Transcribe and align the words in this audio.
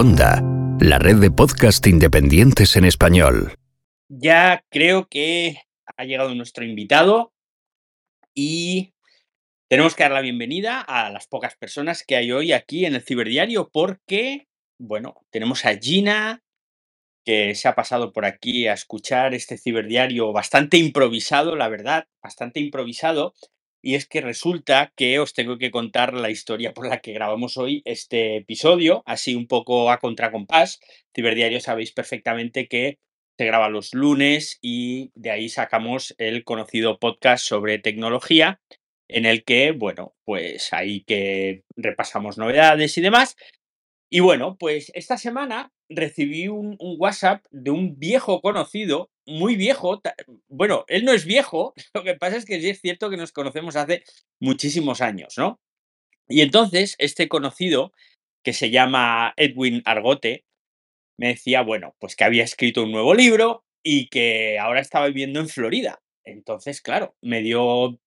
Onda, 0.00 0.44
la 0.78 1.00
red 1.00 1.16
de 1.16 1.28
podcast 1.28 1.84
independientes 1.88 2.76
en 2.76 2.84
español. 2.84 3.54
Ya 4.08 4.64
creo 4.70 5.08
que 5.08 5.62
ha 5.96 6.04
llegado 6.04 6.32
nuestro 6.36 6.64
invitado 6.64 7.32
y 8.32 8.94
tenemos 9.68 9.96
que 9.96 10.04
dar 10.04 10.12
la 10.12 10.20
bienvenida 10.20 10.80
a 10.82 11.10
las 11.10 11.26
pocas 11.26 11.56
personas 11.56 12.04
que 12.06 12.14
hay 12.14 12.30
hoy 12.30 12.52
aquí 12.52 12.86
en 12.86 12.94
el 12.94 13.02
Ciberdiario 13.02 13.70
porque, 13.72 14.46
bueno, 14.78 15.16
tenemos 15.30 15.64
a 15.64 15.76
Gina 15.76 16.44
que 17.24 17.56
se 17.56 17.66
ha 17.66 17.74
pasado 17.74 18.12
por 18.12 18.24
aquí 18.24 18.68
a 18.68 18.74
escuchar 18.74 19.34
este 19.34 19.58
ciberdiario 19.58 20.32
bastante 20.32 20.76
improvisado, 20.76 21.56
la 21.56 21.66
verdad, 21.66 22.06
bastante 22.22 22.60
improvisado, 22.60 23.34
y 23.82 23.94
es 23.94 24.06
que 24.06 24.20
resulta 24.20 24.92
que 24.96 25.18
os 25.18 25.34
tengo 25.34 25.58
que 25.58 25.70
contar 25.70 26.14
la 26.14 26.30
historia 26.30 26.74
por 26.74 26.88
la 26.88 27.00
que 27.00 27.12
grabamos 27.12 27.56
hoy 27.56 27.82
este 27.84 28.36
episodio, 28.36 29.02
así 29.06 29.34
un 29.34 29.46
poco 29.46 29.90
a 29.90 29.98
contracompás. 29.98 30.80
Ciberdiario 31.14 31.60
sabéis 31.60 31.92
perfectamente 31.92 32.68
que 32.68 32.98
se 33.38 33.44
graba 33.44 33.68
los 33.68 33.94
lunes 33.94 34.58
y 34.60 35.12
de 35.14 35.30
ahí 35.30 35.48
sacamos 35.48 36.14
el 36.18 36.44
conocido 36.44 36.98
podcast 36.98 37.44
sobre 37.46 37.78
tecnología, 37.78 38.60
en 39.06 39.26
el 39.26 39.44
que, 39.44 39.70
bueno, 39.70 40.14
pues 40.24 40.72
ahí 40.72 41.04
que 41.04 41.62
repasamos 41.76 42.36
novedades 42.36 42.98
y 42.98 43.00
demás. 43.00 43.36
Y 44.10 44.20
bueno, 44.20 44.56
pues 44.58 44.90
esta 44.94 45.18
semana 45.18 45.72
recibí 45.88 46.48
un, 46.48 46.76
un 46.78 46.96
WhatsApp 46.98 47.44
de 47.50 47.70
un 47.70 47.98
viejo 47.98 48.40
conocido 48.40 49.10
muy 49.26 49.56
viejo. 49.56 50.00
Bueno, 50.48 50.84
él 50.88 51.04
no 51.04 51.12
es 51.12 51.24
viejo, 51.24 51.74
lo 51.94 52.02
que 52.02 52.14
pasa 52.14 52.36
es 52.36 52.44
que 52.44 52.60
sí 52.60 52.70
es 52.70 52.80
cierto 52.80 53.10
que 53.10 53.16
nos 53.16 53.32
conocemos 53.32 53.76
hace 53.76 54.02
muchísimos 54.40 55.00
años, 55.00 55.34
¿no? 55.36 55.60
Y 56.28 56.42
entonces, 56.42 56.94
este 56.98 57.28
conocido, 57.28 57.92
que 58.44 58.52
se 58.52 58.70
llama 58.70 59.32
Edwin 59.36 59.82
Argote, 59.84 60.44
me 61.18 61.28
decía, 61.28 61.62
bueno, 61.62 61.94
pues 61.98 62.16
que 62.16 62.24
había 62.24 62.44
escrito 62.44 62.82
un 62.82 62.92
nuevo 62.92 63.14
libro 63.14 63.64
y 63.82 64.08
que 64.08 64.58
ahora 64.58 64.80
estaba 64.80 65.06
viviendo 65.06 65.40
en 65.40 65.48
Florida. 65.48 66.00
Entonces, 66.24 66.82
claro, 66.82 67.16
me 67.22 67.42
dio 67.42 67.98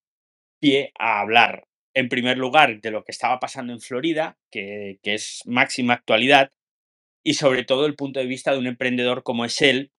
pie 0.59 0.93
a 0.99 1.19
hablar, 1.19 1.67
en 1.95 2.09
primer 2.09 2.37
lugar, 2.37 2.79
de 2.79 2.91
lo 2.91 3.03
que 3.03 3.11
estaba 3.11 3.39
pasando 3.39 3.73
en 3.73 3.81
Florida, 3.81 4.37
que, 4.51 4.99
que 5.01 5.15
es 5.15 5.41
máxima 5.45 5.95
actualidad, 5.95 6.51
y 7.23 7.35
sobre 7.35 7.63
todo 7.63 7.85
el 7.85 7.95
punto 7.95 8.19
de 8.19 8.25
vista 8.25 8.51
de 8.51 8.59
un 8.59 8.67
emprendedor 8.67 9.23
como 9.23 9.45
es 9.45 9.61
él, 9.61 9.91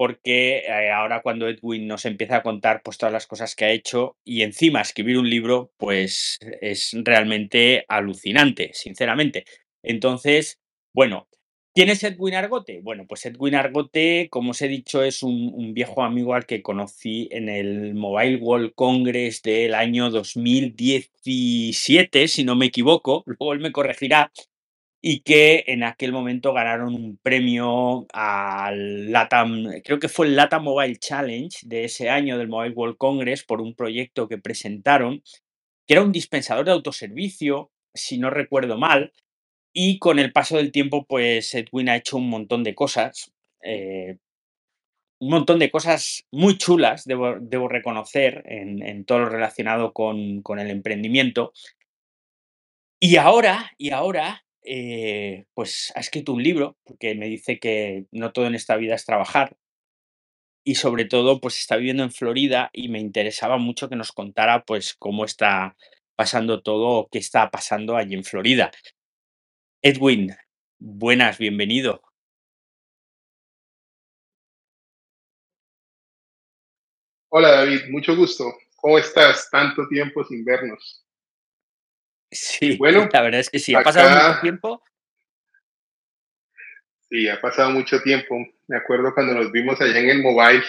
porque 0.00 0.60
eh, 0.60 0.90
ahora 0.90 1.20
cuando 1.20 1.46
Edwin 1.46 1.86
nos 1.86 2.06
empieza 2.06 2.36
a 2.36 2.42
contar 2.42 2.80
pues 2.82 2.96
todas 2.96 3.12
las 3.12 3.26
cosas 3.26 3.54
que 3.54 3.66
ha 3.66 3.70
hecho 3.70 4.16
y 4.24 4.40
encima 4.40 4.80
escribir 4.80 5.18
un 5.18 5.28
libro, 5.28 5.72
pues 5.76 6.38
es 6.62 6.96
realmente 7.04 7.84
alucinante, 7.86 8.70
sinceramente. 8.72 9.44
Entonces, 9.82 10.58
bueno, 10.94 11.28
¿quién 11.74 11.90
es 11.90 12.02
Edwin 12.02 12.34
Argote? 12.34 12.80
Bueno, 12.82 13.04
pues 13.06 13.26
Edwin 13.26 13.56
Argote, 13.56 14.28
como 14.30 14.52
os 14.52 14.62
he 14.62 14.68
dicho, 14.68 15.02
es 15.02 15.22
un, 15.22 15.52
un 15.54 15.74
viejo 15.74 16.02
amigo 16.02 16.34
al 16.34 16.46
que 16.46 16.62
conocí 16.62 17.28
en 17.30 17.50
el 17.50 17.94
Mobile 17.94 18.36
World 18.36 18.72
Congress 18.74 19.42
del 19.42 19.74
año 19.74 20.08
2017, 20.08 22.26
si 22.26 22.42
no 22.42 22.56
me 22.56 22.64
equivoco, 22.64 23.22
luego 23.26 23.52
él 23.52 23.60
me 23.60 23.70
corregirá, 23.70 24.32
y 25.02 25.20
que 25.20 25.64
en 25.66 25.82
aquel 25.82 26.12
momento 26.12 26.52
ganaron 26.52 26.94
un 26.94 27.16
premio 27.16 28.06
al 28.12 29.10
LATAM, 29.10 29.80
creo 29.82 29.98
que 29.98 30.08
fue 30.08 30.26
el 30.26 30.36
LATAM 30.36 30.64
Mobile 30.64 30.96
Challenge 30.96 31.58
de 31.66 31.84
ese 31.84 32.10
año 32.10 32.36
del 32.36 32.48
Mobile 32.48 32.74
World 32.74 32.98
Congress 32.98 33.42
por 33.44 33.62
un 33.62 33.74
proyecto 33.74 34.28
que 34.28 34.38
presentaron, 34.38 35.22
que 35.86 35.94
era 35.94 36.02
un 36.02 36.12
dispensador 36.12 36.66
de 36.66 36.72
autoservicio, 36.72 37.70
si 37.94 38.18
no 38.18 38.28
recuerdo 38.30 38.76
mal, 38.76 39.12
y 39.72 39.98
con 39.98 40.18
el 40.18 40.32
paso 40.32 40.56
del 40.58 40.72
tiempo, 40.72 41.06
pues 41.06 41.54
Edwin 41.54 41.88
ha 41.88 41.96
hecho 41.96 42.18
un 42.18 42.28
montón 42.28 42.62
de 42.62 42.74
cosas, 42.74 43.32
eh, 43.62 44.18
un 45.18 45.30
montón 45.30 45.58
de 45.58 45.70
cosas 45.70 46.26
muy 46.30 46.58
chulas, 46.58 47.04
debo, 47.04 47.36
debo 47.40 47.68
reconocer, 47.68 48.42
en, 48.46 48.82
en, 48.82 49.04
todo 49.04 49.20
lo 49.20 49.28
relacionado 49.28 49.92
con, 49.92 50.42
con 50.42 50.58
el 50.58 50.70
emprendimiento. 50.70 51.52
Y 52.98 53.16
ahora, 53.16 53.70
y 53.78 53.90
ahora 53.90 54.44
eh, 54.64 55.46
pues 55.54 55.92
ha 55.94 56.00
escrito 56.00 56.32
un 56.32 56.42
libro, 56.42 56.76
porque 56.84 57.14
me 57.14 57.26
dice 57.26 57.58
que 57.58 58.06
no 58.12 58.32
todo 58.32 58.46
en 58.46 58.54
esta 58.54 58.76
vida 58.76 58.94
es 58.94 59.04
trabajar. 59.04 59.56
Y 60.64 60.74
sobre 60.74 61.06
todo, 61.06 61.40
pues 61.40 61.58
está 61.58 61.76
viviendo 61.76 62.02
en 62.02 62.12
Florida 62.12 62.70
y 62.72 62.88
me 62.88 63.00
interesaba 63.00 63.56
mucho 63.58 63.88
que 63.88 63.96
nos 63.96 64.12
contara, 64.12 64.64
pues, 64.64 64.94
cómo 64.94 65.24
está 65.24 65.76
pasando 66.20 66.60
todo 66.60 67.08
qué 67.10 67.18
está 67.18 67.50
pasando 67.50 67.96
allí 67.96 68.14
en 68.14 68.24
Florida. 68.24 68.70
Edwin, 69.80 70.36
buenas, 70.78 71.38
bienvenido. 71.38 72.02
Hola 77.30 77.52
David, 77.52 77.88
mucho 77.88 78.14
gusto. 78.14 78.44
¿Cómo 78.76 78.98
estás? 78.98 79.48
Tanto 79.50 79.88
tiempo 79.88 80.22
sin 80.24 80.44
vernos. 80.44 81.06
Sí, 82.30 82.76
bueno, 82.76 83.08
la 83.12 83.22
verdad 83.22 83.40
es 83.40 83.50
que 83.50 83.58
sí, 83.58 83.74
ha 83.74 83.80
acá, 83.80 83.92
pasado 83.92 84.28
mucho 84.28 84.40
tiempo. 84.40 84.82
Sí, 87.08 87.28
ha 87.28 87.40
pasado 87.40 87.70
mucho 87.70 88.00
tiempo. 88.02 88.36
Me 88.68 88.76
acuerdo 88.76 89.12
cuando 89.14 89.34
nos 89.34 89.50
vimos 89.50 89.80
allá 89.80 89.98
en 89.98 90.10
el 90.10 90.22
mobile, 90.22 90.62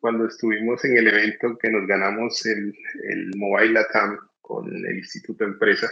cuando 0.00 0.26
estuvimos 0.26 0.84
en 0.84 0.98
el 0.98 1.08
evento 1.08 1.56
que 1.58 1.70
nos 1.70 1.86
ganamos 1.86 2.44
el, 2.46 2.74
el 3.04 3.30
Mobile 3.36 3.72
Latam 3.72 4.18
con 4.40 4.66
el 4.66 4.98
Instituto 4.98 5.44
Empresa. 5.44 5.88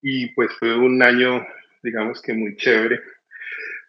Y 0.00 0.28
pues 0.34 0.50
fue 0.58 0.76
un 0.76 1.02
año, 1.02 1.46
digamos 1.82 2.22
que 2.22 2.32
muy 2.32 2.56
chévere. 2.56 3.02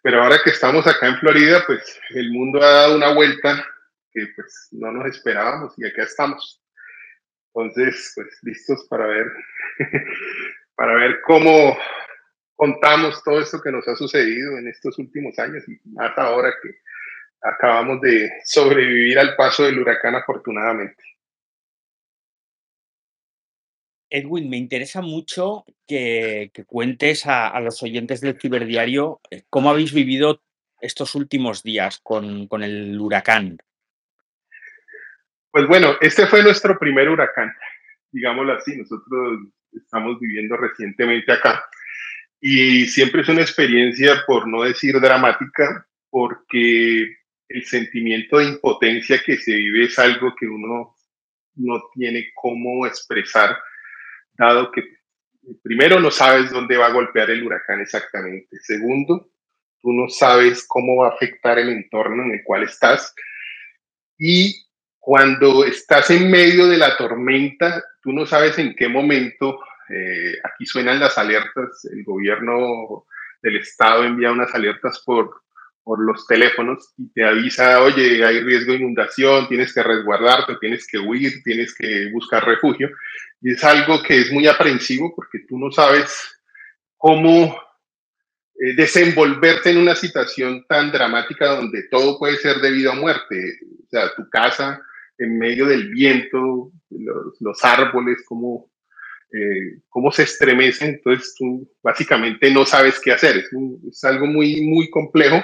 Pero 0.02 0.22
ahora 0.22 0.38
que 0.44 0.50
estamos 0.50 0.86
acá 0.86 1.08
en 1.08 1.18
Florida, 1.18 1.64
pues 1.66 1.98
el 2.10 2.30
mundo 2.30 2.62
ha 2.62 2.70
dado 2.70 2.96
una 2.96 3.12
vuelta 3.14 3.66
que 4.12 4.26
pues 4.34 4.68
no 4.72 4.92
nos 4.92 5.06
esperábamos 5.06 5.74
y 5.78 5.86
acá 5.86 6.02
estamos. 6.04 6.62
Entonces, 7.56 8.12
pues 8.14 8.38
listos 8.42 8.86
para 8.90 9.06
ver, 9.06 9.32
para 10.76 10.94
ver 10.94 11.20
cómo 11.22 11.76
contamos 12.54 13.22
todo 13.24 13.40
esto 13.40 13.62
que 13.62 13.72
nos 13.72 13.88
ha 13.88 13.96
sucedido 13.96 14.58
en 14.58 14.68
estos 14.68 14.98
últimos 14.98 15.38
años 15.38 15.64
y 15.66 15.78
más 15.88 16.16
ahora 16.18 16.52
que 16.62 16.70
acabamos 17.40 18.02
de 18.02 18.30
sobrevivir 18.44 19.18
al 19.18 19.36
paso 19.36 19.64
del 19.64 19.78
huracán 19.78 20.16
afortunadamente. 20.16 21.02
Edwin, 24.10 24.50
me 24.50 24.58
interesa 24.58 25.00
mucho 25.00 25.64
que, 25.86 26.52
cuentes 26.66 27.26
a, 27.26 27.48
a, 27.48 27.60
los 27.60 27.82
oyentes 27.82 28.20
del 28.20 28.38
ciberdiario 28.38 29.20
eh, 29.30 29.44
cómo 29.48 29.70
habéis 29.70 29.92
vivido 29.92 30.42
estos 30.80 31.14
últimos 31.14 31.62
días 31.62 32.00
con, 32.02 32.48
con 32.48 32.62
el 32.62 33.00
huracán. 33.00 33.58
Pues 35.56 35.68
bueno, 35.68 35.96
este 36.02 36.26
fue 36.26 36.42
nuestro 36.42 36.78
primer 36.78 37.08
huracán, 37.08 37.50
digámoslo 38.12 38.52
así. 38.52 38.76
Nosotros 38.76 39.40
estamos 39.72 40.20
viviendo 40.20 40.54
recientemente 40.54 41.32
acá 41.32 41.64
y 42.38 42.84
siempre 42.84 43.22
es 43.22 43.28
una 43.30 43.40
experiencia, 43.40 44.22
por 44.26 44.46
no 44.46 44.64
decir 44.64 45.00
dramática, 45.00 45.86
porque 46.10 47.04
el 47.48 47.64
sentimiento 47.64 48.36
de 48.36 48.48
impotencia 48.48 49.22
que 49.24 49.38
se 49.38 49.54
vive 49.54 49.84
es 49.84 49.98
algo 49.98 50.34
que 50.38 50.46
uno 50.46 50.94
no 51.54 51.84
tiene 51.94 52.32
cómo 52.34 52.86
expresar, 52.86 53.56
dado 54.34 54.70
que 54.70 54.82
primero 55.62 56.00
no 56.00 56.10
sabes 56.10 56.50
dónde 56.50 56.76
va 56.76 56.88
a 56.88 56.92
golpear 56.92 57.30
el 57.30 57.42
huracán 57.42 57.80
exactamente. 57.80 58.58
Segundo, 58.60 59.30
tú 59.80 59.90
no 59.90 60.10
sabes 60.10 60.66
cómo 60.68 60.96
va 60.96 61.08
a 61.08 61.14
afectar 61.14 61.58
el 61.58 61.70
entorno 61.70 62.24
en 62.24 62.32
el 62.32 62.44
cual 62.44 62.64
estás. 62.64 63.14
Y 64.18 64.65
cuando 65.06 65.64
estás 65.64 66.10
en 66.10 66.28
medio 66.28 66.66
de 66.66 66.78
la 66.78 66.96
tormenta, 66.96 67.80
tú 68.02 68.12
no 68.12 68.26
sabes 68.26 68.58
en 68.58 68.74
qué 68.74 68.88
momento, 68.88 69.60
eh, 69.88 70.34
aquí 70.42 70.66
suenan 70.66 70.98
las 70.98 71.16
alertas, 71.16 71.84
el 71.92 72.02
gobierno 72.02 73.06
del 73.40 73.58
estado 73.58 74.02
envía 74.02 74.32
unas 74.32 74.52
alertas 74.52 75.00
por, 75.06 75.42
por 75.84 76.04
los 76.04 76.26
teléfonos 76.26 76.92
y 76.98 77.08
te 77.12 77.24
avisa, 77.24 77.82
oye, 77.82 78.24
hay 78.24 78.40
riesgo 78.40 78.72
de 78.72 78.78
inundación, 78.78 79.46
tienes 79.46 79.72
que 79.72 79.84
resguardarte, 79.84 80.56
tienes 80.60 80.84
que 80.88 80.98
huir, 80.98 81.40
tienes 81.44 81.72
que 81.72 82.10
buscar 82.10 82.44
refugio. 82.44 82.90
Y 83.40 83.52
es 83.52 83.62
algo 83.62 84.02
que 84.02 84.22
es 84.22 84.32
muy 84.32 84.48
aprensivo 84.48 85.14
porque 85.14 85.38
tú 85.48 85.56
no 85.56 85.70
sabes 85.70 86.20
cómo 86.96 87.56
eh, 88.56 88.74
desenvolverte 88.74 89.70
en 89.70 89.78
una 89.78 89.94
situación 89.94 90.66
tan 90.68 90.90
dramática 90.90 91.54
donde 91.54 91.84
todo 91.92 92.18
puede 92.18 92.38
ser 92.38 92.56
debido 92.56 92.90
a 92.90 92.96
muerte. 92.96 93.60
O 93.84 93.88
sea, 93.88 94.12
tu 94.16 94.28
casa, 94.28 94.82
en 95.18 95.38
medio 95.38 95.66
del 95.66 95.90
viento, 95.90 96.72
los, 96.90 97.40
los 97.40 97.64
árboles, 97.64 98.18
cómo, 98.26 98.70
eh, 99.32 99.80
cómo 99.88 100.10
se 100.12 100.24
estremecen, 100.24 100.94
entonces 100.94 101.34
tú 101.36 101.70
básicamente 101.82 102.50
no 102.50 102.64
sabes 102.64 103.00
qué 103.00 103.12
hacer. 103.12 103.36
Es, 103.36 103.50
es, 103.88 104.04
algo 104.04 104.26
muy, 104.26 104.60
muy 104.60 104.90
complejo 104.90 105.42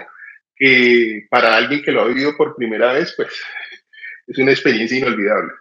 que 0.57 1.27
para 1.31 1.57
alguien 1.57 1.83
que 1.83 1.93
lo 1.93 2.03
ha 2.03 2.09
vivido 2.09 2.37
por 2.37 2.57
primera 2.57 2.93
vez, 2.93 3.15
pues 3.17 3.29
es 4.27 4.39
una 4.39 4.53
experiencia 4.53 4.99
inolvidable. 4.99 5.53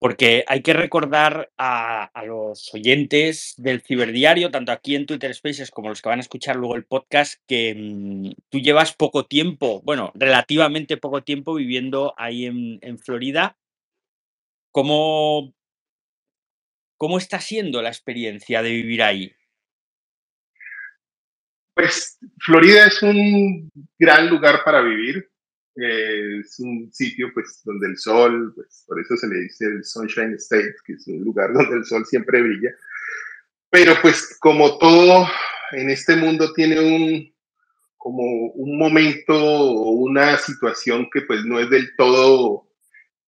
Porque 0.00 0.44
hay 0.48 0.62
que 0.62 0.72
recordar 0.72 1.52
a, 1.58 2.10
los 2.24 2.72
oyentes 2.72 3.52
del 3.58 3.82
ciberdiario, 3.82 4.50
tanto 4.50 4.72
aquí 4.72 4.96
en 4.96 5.04
Twitter 5.04 5.34
Spaces 5.34 5.70
como 5.70 5.90
los 5.90 6.00
que 6.00 6.08
van 6.08 6.20
a 6.20 6.22
escuchar 6.22 6.56
luego 6.56 6.74
el 6.74 6.86
podcast, 6.86 7.38
que 7.46 7.74
mm, 7.74 8.30
tú 8.48 8.60
llevas 8.60 8.94
poco 8.94 9.26
tiempo, 9.26 9.82
bueno, 9.82 10.10
relativamente 10.14 10.96
poco 10.96 11.22
tiempo 11.22 11.54
viviendo 11.54 12.14
ahí 12.16 12.46
en, 12.46 12.98
Florida. 12.98 13.58
¿Cómo, 14.72 15.52
¿Cómo 16.96 17.18
está 17.18 17.38
siendo 17.38 17.82
la 17.82 17.90
experiencia 17.90 18.62
de 18.62 18.70
vivir 18.70 19.02
ahí? 19.02 19.34
Pues 21.74 22.18
Florida 22.38 22.86
es 22.86 23.02
un 23.02 23.70
gran 23.98 24.30
lugar 24.30 24.64
para 24.64 24.80
vivir 24.80 25.29
es 25.82 26.58
un 26.60 26.92
sitio 26.92 27.30
pues 27.34 27.60
donde 27.64 27.88
el 27.88 27.96
sol, 27.96 28.52
pues 28.54 28.84
por 28.86 29.00
eso 29.00 29.16
se 29.16 29.28
le 29.28 29.40
dice 29.40 29.66
el 29.66 29.84
Sunshine 29.84 30.34
State, 30.34 30.74
que 30.84 30.94
es 30.94 31.06
un 31.06 31.24
lugar 31.24 31.52
donde 31.54 31.76
el 31.76 31.84
sol 31.84 32.04
siempre 32.06 32.42
brilla. 32.42 32.70
Pero 33.70 33.94
pues 34.02 34.36
como 34.40 34.78
todo 34.78 35.26
en 35.72 35.90
este 35.90 36.16
mundo 36.16 36.52
tiene 36.52 36.80
un 36.80 37.30
como 37.96 38.22
un 38.54 38.78
momento 38.78 39.34
o 39.34 39.90
una 39.90 40.38
situación 40.38 41.08
que 41.12 41.20
pues 41.22 41.44
no 41.44 41.60
es 41.60 41.68
del 41.68 41.94
todo 41.96 42.66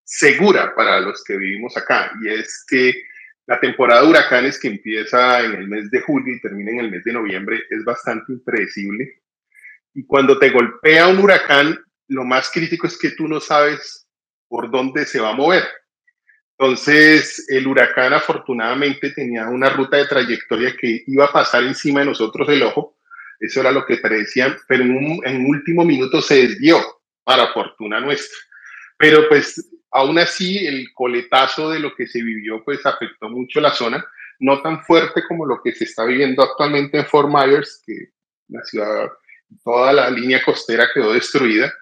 segura 0.02 0.75
para 0.75 0.99
los 1.00 1.22
que 1.25 1.37
vivimos 1.37 1.76
acá 1.76 2.10
y 2.22 2.28
es 2.28 2.64
que 2.66 2.94
la 3.46 3.60
temporada 3.60 4.00
de 4.00 4.08
huracanes 4.08 4.58
que 4.58 4.69
empieza 4.69 5.40
en 5.40 5.52
el 5.52 5.69
mes 5.69 5.90
de 5.90 6.00
julio 6.00 6.34
y 6.34 6.40
termina 6.40 6.70
en 6.70 6.78
el 6.81 6.90
mes 6.90 7.04
de 7.04 7.12
noviembre 7.12 7.60
es 7.69 7.84
bastante 7.84 8.32
impredecible 8.32 9.20
y 9.93 10.06
cuando 10.06 10.38
te 10.38 10.49
golpea 10.49 11.08
un 11.08 11.19
huracán 11.19 11.78
lo 12.12 12.25
más 12.25 12.50
crítico 12.50 12.87
es 12.87 12.99
que 12.99 13.11
tú 13.11 13.26
no 13.26 13.41
sabes 13.41 14.06
por 14.49 14.70
dónde 14.70 15.06
se 15.06 15.20
va 15.20 15.31
a 15.31 15.35
mover. 15.35 15.64
Entonces, 16.59 17.47
el 17.49 17.67
huracán 17.67 18.12
afortunadamente 18.12 19.11
tenía 19.11 19.49
una 19.49 19.70
ruta 19.70 19.97
de 19.97 20.06
trayectoria 20.06 20.76
que 20.79 21.03
iba 21.06 21.25
a 21.25 21.32
pasar 21.32 21.64
encima 21.64 22.00
de 22.00 22.06
nosotros 22.06 22.49
el 22.49 22.62
ojo. 22.62 22.99
Eso 23.41 23.61
era 23.61 23.73
lo 23.73 23.85
que 23.85 23.97
parecían, 23.97 24.56
pero 24.69 24.85
en 24.85 24.94
un, 24.94 25.47
último 25.47 25.85
minuto 25.85 26.20
se 26.23 26.47
desvió, 26.47 26.79
para 27.25 27.53
fortuna 27.53 27.99
nuestra. 27.99 28.38
Pero 28.97 29.29
pues 29.29 29.69
aún 29.91 30.19
así 30.19 30.64
el 30.67 30.93
coletazo 30.94 31.70
de 31.70 31.81
lo 31.81 31.94
que 31.94 32.06
se 32.06 32.23
vivió 32.23 32.62
pues 32.64 32.85
afectó 32.87 33.29
mucho 33.29 33.61
la 33.61 33.73
zona, 33.73 34.05
no 34.38 34.61
tan 34.62 34.85
fuerte 34.85 35.25
como 35.26 35.47
lo 35.47 35.61
que 35.62 35.73
se 35.73 35.85
está 35.85 36.05
viviendo 36.05 36.43
actualmente 36.43 36.99
en 36.99 37.06
Fort 37.06 37.29
Myers, 37.29 37.82
que 37.85 38.11
la 38.49 38.62
ciudad, 38.64 39.11
toda 39.64 39.93
la 39.93 40.11
línea 40.11 40.43
costera 40.44 40.88
quedó 40.94 41.12
destruida, 41.12 41.73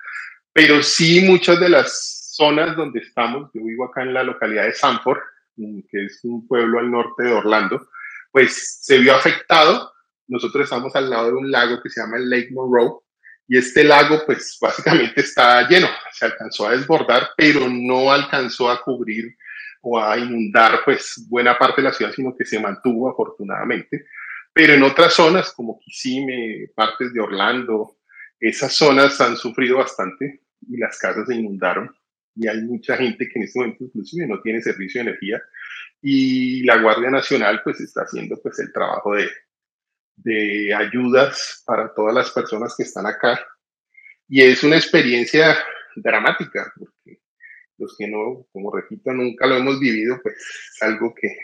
pero 0.53 0.83
sí 0.83 1.23
muchas 1.23 1.61
de 1.61 1.69
las 1.69 2.33
zonas 2.35 2.77
donde 2.77 3.01
estamos, 3.01 3.51
yo 3.53 3.63
vivo 3.65 3.85
acá 3.85 4.03
en 4.03 4.15
la 4.15 4.23
localidad 4.23 4.65
de 4.65 4.75
Sanford, 4.75 5.21
mm, 5.57 5.81
que 5.91 6.07
es 6.07 6.21
un 6.25 6.47
pueblo 6.47 6.79
al 6.79 6.91
norte 6.91 7.25
de 7.25 7.33
Orlando, 7.33 7.89
pues 8.33 8.81
se 8.83 8.99
vio 8.99 9.15
afectado. 9.15 9.93
Nosotros 10.27 10.65
estamos 10.65 10.95
al 10.97 11.11
lado 11.11 11.27
de 11.27 11.33
un 11.35 11.51
lago 11.51 11.83
que 11.83 11.91
se 11.91 12.01
llama 12.01 12.17
el 12.17 12.31
Lake 12.31 12.51
Monroe 12.53 13.01
y 13.47 13.59
este 13.59 13.83
lago 13.85 14.23
pues 14.25 14.59
básicamente 14.63 15.21
está 15.21 15.69
lleno, 15.69 15.89
se 16.13 16.25
alcanzó 16.25 16.69
a 16.69 16.73
desbordar, 16.73 17.31
pero 17.37 17.69
no 17.69 18.13
alcanzó 18.13 18.71
a 18.71 18.83
cubrir 18.83 19.37
o 19.83 20.01
a 20.01 20.17
inundar 20.19 20.83
pues 20.85 21.27
buena 21.29 21.59
parte 21.59 21.83
de 21.83 21.89
la 21.89 21.95
ciudad, 21.95 22.13
sino 22.13 22.37
que 22.37 22.45
se 22.45 22.61
mantuvo 22.61 23.11
afortunadamente. 23.11 24.07
Pero 24.53 24.75
en 24.75 24.83
otras 24.83 25.15
zonas 25.15 25.53
como 25.53 25.79
Kissimmee, 25.81 26.69
partes 26.75 27.13
de 27.13 27.21
Orlando, 27.21 28.00
esas 28.41 28.73
zonas 28.73 29.21
han 29.21 29.37
sufrido 29.37 29.79
bastante 29.79 30.41
y 30.69 30.79
las 30.79 30.99
casas 30.99 31.29
se 31.29 31.35
inundaron. 31.35 31.95
Y 32.35 32.49
hay 32.49 32.63
mucha 32.63 32.97
gente 32.97 33.29
que 33.29 33.39
en 33.39 33.45
este 33.45 33.59
momento 33.59 33.85
inclusive 33.85 34.27
no 34.27 34.41
tiene 34.41 34.63
servicio 34.63 35.03
de 35.03 35.11
energía. 35.11 35.43
Y 36.01 36.63
la 36.65 36.81
Guardia 36.81 37.11
Nacional 37.11 37.61
pues 37.63 37.81
está 37.81 38.03
haciendo 38.03 38.41
pues 38.41 38.59
el 38.61 38.73
trabajo 38.73 39.15
de, 39.15 39.29
de 40.17 40.75
ayudas 40.75 41.63
para 41.67 41.93
todas 41.93 42.15
las 42.15 42.31
personas 42.31 42.75
que 42.77 42.85
están 42.85 43.07
acá. 43.07 43.45
Y 44.29 44.41
es 44.43 44.63
una 44.63 44.77
experiencia 44.77 45.57
dramática 45.97 46.73
porque 46.79 47.21
los 47.77 47.97
que 47.97 48.09
no, 48.09 48.47
como 48.53 48.71
repito, 48.75 49.13
nunca 49.13 49.47
lo 49.47 49.57
hemos 49.57 49.81
vivido, 49.81 50.21
pues 50.23 50.37
es 50.37 50.83
algo 50.83 51.15
que 51.15 51.35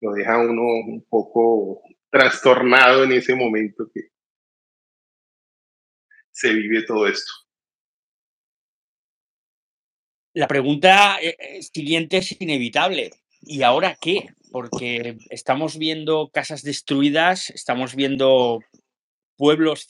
lo 0.00 0.12
deja 0.12 0.38
uno 0.38 0.62
un 0.62 1.04
poco 1.08 1.82
trastornado 2.10 3.04
en 3.04 3.12
ese 3.12 3.34
momento 3.34 3.90
que 3.92 4.08
se 6.38 6.52
vive 6.52 6.84
todo 6.84 7.08
esto. 7.08 7.32
La 10.34 10.46
pregunta 10.46 11.18
eh, 11.20 11.36
eh, 11.36 11.62
siguiente 11.62 12.18
es 12.18 12.40
inevitable. 12.40 13.10
¿Y 13.40 13.62
ahora 13.62 13.96
qué? 14.00 14.28
Porque 14.52 15.18
estamos 15.30 15.78
viendo 15.78 16.30
casas 16.32 16.62
destruidas, 16.62 17.50
estamos 17.50 17.96
viendo 17.96 18.60
pueblos, 19.36 19.88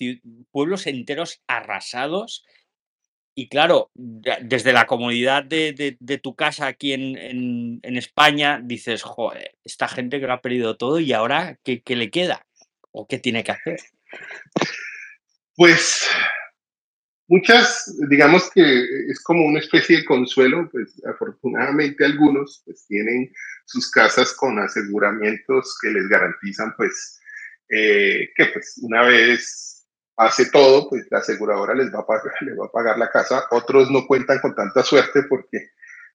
pueblos 0.50 0.86
enteros 0.86 1.42
arrasados. 1.48 2.46
Y 3.34 3.48
claro, 3.48 3.90
desde 3.94 4.72
la 4.72 4.86
comodidad 4.86 5.44
de, 5.44 6.20
tu 6.22 6.34
casa 6.34 6.66
aquí 6.66 6.94
en, 6.94 7.80
España, 7.82 8.60
dices, 8.64 9.02
joder, 9.02 9.54
esta 9.64 9.86
gente 9.86 10.18
que 10.18 10.26
lo 10.26 10.32
ha 10.32 10.40
perdido 10.40 10.78
todo 10.78 10.98
y 10.98 11.12
ahora, 11.12 11.58
¿qué, 11.62 11.82
qué 11.82 11.94
le 11.94 12.10
queda? 12.10 12.46
¿O 12.90 13.06
qué 13.06 13.18
tiene 13.18 13.44
que 13.44 13.52
hacer? 13.52 13.80
Pues 15.54 16.08
muchas, 17.28 17.94
digamos 18.08 18.50
que 18.50 18.62
es 19.10 19.22
como 19.22 19.44
una 19.44 19.60
especie 19.60 19.98
de 19.98 20.04
consuelo, 20.04 20.69
pues 20.72 21.00
afortunadamente 21.06 22.04
algunos 22.04 22.62
pues 22.64 22.86
tienen 22.86 23.30
sus 23.64 23.90
casas 23.90 24.32
con 24.32 24.58
aseguramientos 24.58 25.76
que 25.80 25.90
les 25.90 26.08
garantizan 26.08 26.75
pues 26.76 27.20
eh, 27.69 28.30
que 28.34 28.46
pues 28.46 28.80
una 28.82 29.02
vez 29.02 29.86
hace 30.16 30.46
todo, 30.46 30.88
pues 30.88 31.06
la 31.10 31.19
aseguradora 31.19 31.75
les 31.75 31.94
va, 31.94 32.00
a 32.00 32.06
pagar, 32.06 32.32
les 32.40 32.58
va 32.58 32.66
a 32.66 32.72
pagar 32.72 32.98
la 32.98 33.10
casa. 33.10 33.44
Otros 33.50 33.90
no 33.90 34.06
cuentan 34.06 34.40
con 34.40 34.54
tanta 34.54 34.82
suerte 34.82 35.22
porque 35.28 35.70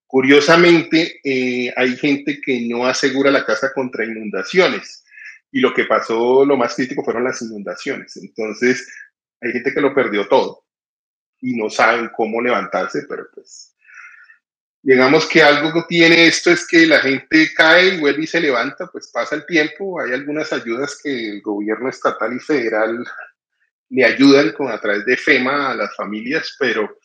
curiosamente 0.06 1.20
eh, 1.24 1.72
hay 1.76 1.96
gente 1.96 2.40
que 2.40 2.66
no 2.68 2.86
asegura 2.86 3.30
la 3.30 3.46
casa 3.46 3.72
contra 3.72 4.04
inundaciones. 4.04 5.04
Y 5.52 5.60
lo 5.60 5.72
que 5.72 5.84
pasó, 5.84 6.44
lo 6.44 6.56
más 6.56 6.74
crítico 6.74 7.04
fueron 7.04 7.22
las 7.22 7.40
inundaciones. 7.40 8.16
Entonces, 8.16 8.92
hay 9.40 9.52
gente 9.52 9.72
que 9.72 9.80
lo 9.80 9.94
perdió 9.94 10.26
todo 10.26 10.63
y 11.44 11.54
no 11.54 11.68
saben 11.68 12.10
cómo 12.16 12.40
levantarse, 12.40 13.02
pero 13.06 13.28
pues 13.34 13.74
digamos 14.80 15.26
que 15.26 15.42
algo 15.42 15.74
que 15.74 15.82
tiene 15.86 16.26
esto 16.26 16.50
es 16.50 16.66
que 16.66 16.86
la 16.86 17.00
gente 17.00 17.52
cae 17.54 17.94
y 17.94 18.00
vuelve 18.00 18.24
y 18.24 18.26
se 18.26 18.40
levanta, 18.40 18.86
pues 18.86 19.08
pasa 19.08 19.36
el 19.36 19.44
tiempo, 19.44 20.00
hay 20.00 20.14
algunas 20.14 20.54
ayudas 20.54 20.98
que 21.02 21.28
el 21.32 21.42
gobierno 21.42 21.90
estatal 21.90 22.34
y 22.34 22.40
federal 22.40 23.04
le 23.90 24.04
ayudan 24.06 24.52
con 24.52 24.72
a 24.72 24.80
través 24.80 25.04
de 25.04 25.18
FEMA 25.18 25.72
a 25.72 25.74
las 25.74 25.94
familias, 25.94 26.56
pero 26.58 26.98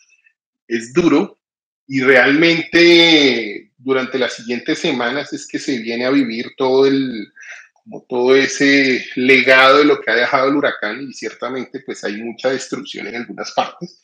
es 0.67 0.93
duro 0.93 1.37
y 1.85 1.99
realmente 1.99 3.71
durante 3.77 4.17
las 4.17 4.33
siguientes 4.35 4.79
semanas 4.79 5.33
es 5.33 5.45
que 5.45 5.59
se 5.59 5.79
viene 5.79 6.05
a 6.05 6.11
vivir 6.11 6.53
todo 6.55 6.85
el 6.85 7.33
como 7.73 8.05
todo 8.07 8.35
ese 8.35 9.05
legado 9.15 9.79
de 9.79 9.85
lo 9.85 9.99
que 9.99 10.11
ha 10.11 10.15
dejado 10.15 10.47
el 10.47 10.55
huracán 10.55 11.01
y 11.01 11.13
ciertamente 11.13 11.81
pues 11.81 12.03
hay 12.05 12.21
mucha 12.21 12.51
destrucción 12.51 13.07
en 13.07 13.15
algunas 13.15 13.51
partes 13.51 14.03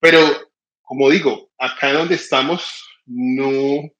pero, 0.00 0.50
como 0.82 1.10
digo, 1.10 1.50
acá 1.58 1.92
donde 1.92 2.16
estamos 2.16 2.84
no, 3.06 3.90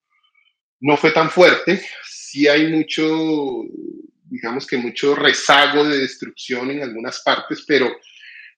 no 0.81 0.97
fue 0.97 1.11
tan 1.12 1.31
fuerte. 1.31 1.83
Sí 2.05 2.49
hay 2.49 2.73
mucho, 2.73 3.65
digamos 4.25 4.67
que 4.67 4.76
mucho 4.76 5.15
rezago 5.15 5.85
de 5.85 5.99
destrucción 5.99 6.71
en 6.71 6.83
algunas 6.83 7.23
partes, 7.23 7.65
pero, 7.67 7.91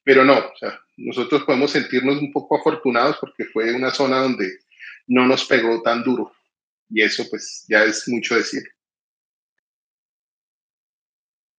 pero 0.02 0.24
no. 0.24 0.50
Nosotros 0.96 1.44
podemos 1.44 1.70
sentirnos 1.70 2.20
un 2.20 2.32
poco 2.32 2.58
afortunados 2.58 3.18
porque 3.20 3.44
fue 3.44 3.72
una 3.72 3.90
zona 3.90 4.20
donde 4.20 4.58
no 5.06 5.26
nos 5.26 5.44
pegó 5.44 5.80
tan 5.82 6.02
duro. 6.02 6.32
Y 6.90 7.02
eso 7.02 7.24
pues 7.28 7.64
ya 7.68 7.84
es 7.84 8.08
mucho 8.08 8.34
decir. 8.34 8.62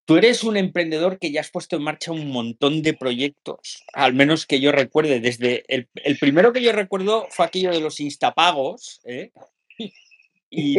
Tú 0.09 0.17
eres 0.17 0.43
un 0.43 0.57
emprendedor 0.57 1.19
que 1.19 1.31
ya 1.31 1.41
has 1.41 1.51
puesto 1.51 1.75
en 1.75 1.83
marcha 1.83 2.11
un 2.11 2.31
montón 2.31 2.81
de 2.81 2.95
proyectos, 2.95 3.83
al 3.93 4.15
menos 4.15 4.47
que 4.47 4.59
yo 4.59 4.71
recuerde. 4.71 5.19
Desde 5.19 5.63
el, 5.67 5.87
primero 6.19 6.51
que 6.51 6.63
yo 6.63 6.71
recuerdo 6.71 7.27
fue 7.29 7.45
aquello 7.45 7.69
de 7.69 7.79
los 7.79 7.99
instapagos, 7.99 9.01
¿eh? 9.03 9.29
y, 10.49 10.77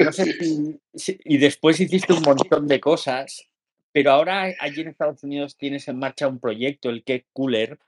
y 1.05 1.39
después 1.39 1.79
hiciste 1.79 2.13
un 2.13 2.23
montón 2.23 2.67
de 2.67 2.81
cosas, 2.81 3.47
pero 3.93 4.11
ahora 4.11 4.53
allí 4.59 4.81
en 4.81 4.89
Estados 4.89 5.23
Unidos 5.23 5.57
tienes 5.57 5.87
en 5.87 6.01
marcha 6.01 6.27
un 6.27 6.41
proyecto, 6.41 6.91
el 6.91 7.05
Cake 7.05 7.29
Cooler, 7.33 7.79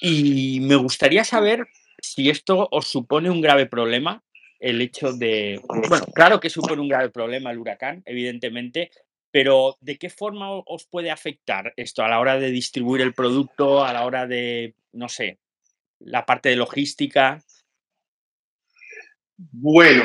y 0.00 0.58
me 0.62 0.74
gustaría 0.74 1.22
saber 1.22 1.68
si 2.02 2.30
esto 2.30 2.66
os 2.72 2.88
supone 2.88 3.30
un 3.30 3.42
grave 3.42 3.66
problema, 3.66 4.24
el 4.58 4.80
hecho 4.80 5.12
de, 5.12 5.60
bueno, 5.88 6.04
claro 6.16 6.40
que 6.40 6.50
supone 6.50 6.82
un 6.82 6.88
grave 6.88 7.10
problema 7.10 7.52
el 7.52 7.58
huracán, 7.58 8.02
evidentemente, 8.06 8.90
pero, 9.30 9.76
¿de 9.80 9.98
qué 9.98 10.10
forma 10.10 10.50
os 10.50 10.86
puede 10.86 11.10
afectar 11.10 11.72
esto 11.76 12.02
a 12.02 12.08
la 12.08 12.20
hora 12.20 12.38
de 12.38 12.50
distribuir 12.50 13.02
el 13.02 13.14
producto, 13.14 13.84
a 13.84 13.92
la 13.92 14.04
hora 14.04 14.26
de, 14.26 14.74
no 14.92 15.08
sé, 15.08 15.38
la 15.98 16.24
parte 16.26 16.48
de 16.48 16.56
logística? 16.56 17.42
Bueno, 19.36 20.04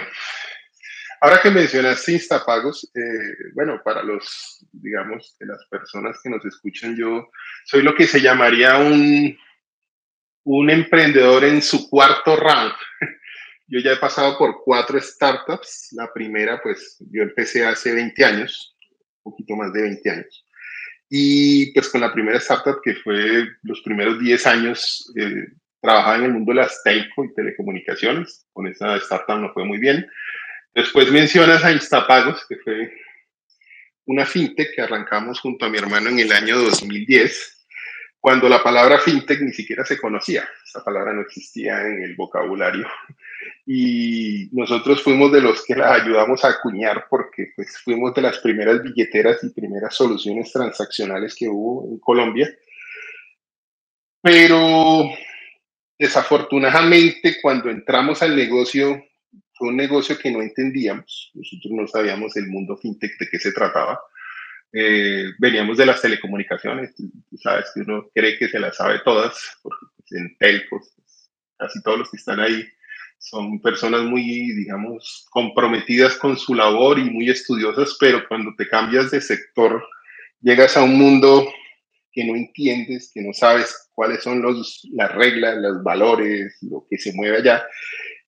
Ahora 1.24 1.40
que 1.42 1.52
mencionaste 1.52 2.12
Instapagos, 2.12 2.92
eh, 2.94 3.52
bueno, 3.54 3.82
para 3.82 4.04
los, 4.04 4.60
digamos, 4.74 5.38
las 5.40 5.66
personas 5.70 6.20
que 6.22 6.30
nos 6.30 6.44
escuchan, 6.44 6.98
yo 6.98 7.30
soy 7.64 7.82
lo 7.82 7.96
que 7.96 8.08
se 8.08 8.20
llamaría 8.20 8.78
un, 8.80 9.34
un 10.44 10.70
emprendedor 10.70 11.46
en 11.46 11.62
su 11.62 11.90
cuarto 11.90 12.36
round. 12.36 12.74
Yo 13.68 13.80
ya 13.80 13.94
he 13.94 13.98
pasado 13.98 14.38
por 14.38 14.62
cuatro 14.66 15.00
startups. 15.00 15.94
La 15.94 16.12
primera, 16.12 16.62
pues 16.62 16.98
yo 17.10 17.24
empecé 17.24 17.66
hace 17.66 17.94
20 17.94 18.26
años, 18.26 18.73
poquito 19.24 19.56
más 19.56 19.74
de 19.74 19.82
20 19.82 20.10
años. 20.10 20.46
Y 21.10 21.72
pues 21.74 21.90
con 21.90 22.02
la 22.02 22.14
primera 22.14 22.38
startup, 22.38 22.82
que 22.84 22.96
fue 22.96 23.48
los 23.64 23.82
primeros 23.82 24.20
10 24.20 24.48
años, 24.48 25.12
eh, 25.16 25.48
trabajaba 25.82 26.18
en 26.18 26.24
el 26.24 26.34
mundo 26.34 26.52
de 26.52 26.60
las 26.60 26.82
telco 26.84 27.26
y 27.26 27.34
telecomunicaciones. 27.34 28.46
Con 28.54 28.68
esa 28.68 28.96
startup 28.98 29.38
no 29.38 29.54
fue 29.54 29.66
muy 29.66 29.78
bien. 29.80 30.08
Después 30.74 31.12
mencionas 31.12 31.64
a 31.64 31.72
Instapagos, 31.72 32.46
que 32.48 32.58
fue 32.58 32.92
una 34.06 34.26
fintech 34.26 34.76
que 34.76 34.82
arrancamos 34.82 35.40
junto 35.40 35.66
a 35.66 35.70
mi 35.70 35.78
hermano 35.78 36.10
en 36.10 36.20
el 36.20 36.32
año 36.32 36.58
2010 36.58 37.54
cuando 38.24 38.48
la 38.48 38.64
palabra 38.64 39.00
fintech 39.00 39.42
ni 39.42 39.52
siquiera 39.52 39.84
se 39.84 39.98
conocía, 39.98 40.48
esa 40.66 40.82
palabra 40.82 41.12
no 41.12 41.24
existía 41.24 41.82
en 41.82 42.04
el 42.04 42.16
vocabulario. 42.16 42.88
Y 43.66 44.50
nosotros 44.52 45.02
fuimos 45.02 45.32
de 45.32 45.42
los 45.42 45.64
que 45.64 45.76
la 45.76 45.94
ayudamos 45.94 46.44
a 46.44 46.50
acuñar 46.50 47.06
porque 47.10 47.54
pues, 47.56 47.78
fuimos 47.78 48.14
de 48.14 48.22
las 48.22 48.40
primeras 48.40 48.84
billeteras 48.84 49.44
y 49.44 49.50
primeras 49.50 49.96
soluciones 49.96 50.52
transaccionales 50.52 51.34
que 51.36 51.48
hubo 51.48 51.88
en 51.88 52.00
Colombia. 52.00 52.54
Pero 54.22 55.10
desafortunadamente 55.98 57.38
cuando 57.42 57.70
entramos 57.70 58.22
al 58.22 58.36
negocio, 58.36 59.04
fue 59.54 59.70
un 59.70 59.78
negocio 59.78 60.18
que 60.18 60.32
no 60.32 60.42
entendíamos, 60.42 61.32
nosotros 61.34 61.72
no 61.72 61.88
sabíamos 61.88 62.36
el 62.36 62.48
mundo 62.48 62.76
fintech 62.76 63.18
de 63.20 63.28
qué 63.30 63.40
se 63.40 63.54
trataba 63.54 64.00
eh, 64.76 65.32
veníamos 65.38 65.78
de 65.78 65.86
las 65.86 66.02
telecomunicaciones, 66.02 66.96
tú, 66.96 67.12
sabes 67.38 67.70
que 67.74 67.82
uno 67.82 68.10
cree 68.14 68.38
que 68.40 68.50
se 68.50 68.60
las 68.60 68.76
sabe 68.76 69.00
todas, 69.06 69.60
porque 69.62 69.86
pues, 69.96 70.12
en 70.14 70.36
telcos, 70.40 70.92
pues, 70.96 71.32
casi 71.58 71.84
todos 71.84 72.00
los 72.00 72.10
que 72.10 72.18
están 72.18 72.40
ahí 72.40 72.68
son 73.24 73.62
personas 73.62 74.04
muy, 74.04 74.52
digamos, 74.52 75.26
comprometidas 75.30 76.18
con 76.18 76.38
su 76.38 76.54
labor 76.54 77.00
y 77.00 77.10
muy 77.10 77.30
estudiosas, 77.30 77.96
pero 77.98 78.28
cuando 78.28 78.54
te 78.58 78.68
cambias 78.68 79.12
de 79.12 79.22
sector, 79.22 79.82
llegas 80.42 80.76
a 80.76 80.84
un 80.84 80.98
mundo 80.98 81.48
que 82.12 82.26
no 82.26 82.36
entiendes, 82.36 83.12
que 83.14 83.22
no 83.22 83.32
sabes 83.32 83.90
cuáles 83.94 84.22
son 84.22 84.42
los, 84.42 84.86
las 84.92 85.16
reglas, 85.16 85.56
los 85.58 85.82
valores, 85.82 86.58
lo 86.64 86.86
que 86.90 86.98
se 86.98 87.14
mueve 87.14 87.38
allá, 87.38 87.66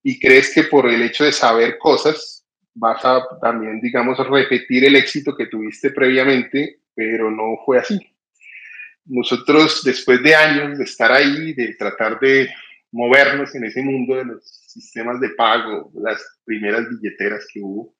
y 0.02 0.18
crees 0.18 0.54
que 0.54 0.64
por 0.64 0.88
el 0.88 1.02
hecho 1.02 1.24
de 1.24 1.32
saber 1.32 1.76
cosas, 1.76 2.46
vas 2.72 3.04
a 3.04 3.22
también, 3.42 3.80
digamos, 3.82 4.18
repetir 4.26 4.86
el 4.86 4.96
éxito 4.96 5.36
que 5.36 5.46
tuviste 5.46 5.90
previamente, 5.90 6.80
pero 6.94 7.30
no 7.30 7.58
fue 7.66 7.78
así. 7.78 8.00
Nosotros, 9.04 9.82
después 9.84 10.22
de 10.22 10.34
años 10.34 10.78
de 10.78 10.84
estar 10.84 11.12
ahí, 11.12 11.52
de 11.52 11.74
tratar 11.74 12.18
de 12.18 12.48
movernos 12.92 13.54
en 13.54 13.64
ese 13.64 13.82
mundo 13.82 14.16
de 14.16 14.24
los 14.24 14.65
sistemas 14.76 15.20
de 15.20 15.30
pago, 15.30 15.90
las 15.94 16.22
primeras 16.44 16.88
billeteras 16.88 17.46
que 17.52 17.60
hubo, 17.60 17.94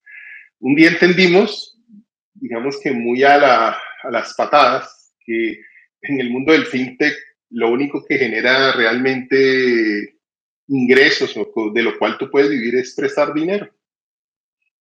un 0.60 0.74
día 0.74 0.90
entendimos, 0.90 1.78
digamos 2.34 2.78
que 2.80 2.92
muy 2.92 3.22
a, 3.22 3.38
la, 3.38 3.78
a 4.02 4.10
las 4.10 4.34
patadas, 4.34 5.14
que 5.24 5.60
en 6.02 6.20
el 6.20 6.30
mundo 6.30 6.52
del 6.52 6.66
fintech 6.66 7.14
lo 7.50 7.70
único 7.70 8.04
que 8.04 8.18
genera 8.18 8.72
realmente 8.72 10.16
ingresos 10.68 11.36
o 11.36 11.70
de 11.72 11.82
lo 11.82 11.98
cual 11.98 12.18
tú 12.18 12.30
puedes 12.30 12.50
vivir 12.50 12.74
es 12.76 12.94
prestar 12.94 13.32
dinero 13.32 13.70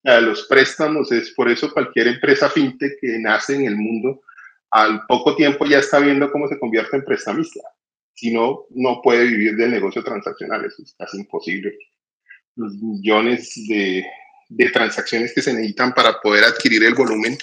a 0.04 0.22
los 0.22 0.46
préstamos, 0.48 1.12
es 1.12 1.32
por 1.32 1.50
eso 1.50 1.72
cualquier 1.72 2.08
empresa 2.08 2.50
fintech 2.50 3.00
que 3.00 3.18
nace 3.20 3.56
en 3.56 3.66
el 3.66 3.76
mundo, 3.76 4.22
al 4.70 5.06
poco 5.08 5.36
tiempo 5.36 5.66
ya 5.66 5.80
está 5.80 6.00
viendo 6.00 6.32
cómo 6.32 6.48
se 6.48 6.60
convierte 6.60 6.98
en 6.98 7.06
prestamista. 7.06 7.62
Si 8.16 8.34
no, 8.34 8.66
no 8.72 9.02
puede 9.04 9.26
vivir 9.26 9.56
del 9.56 9.72
negocio 9.72 10.04
transaccional, 10.04 10.66
eso 10.66 10.82
es 10.82 10.96
casi 10.98 11.18
imposible. 11.18 11.78
Los 12.56 12.74
millones 12.76 13.54
de, 13.68 14.06
de 14.50 14.70
transacciones 14.70 15.34
que 15.34 15.42
se 15.42 15.54
necesitan 15.54 15.94
para 15.94 16.20
poder 16.22 16.46
adquirir 16.46 16.84
el 16.84 16.96
volumen 16.96 17.38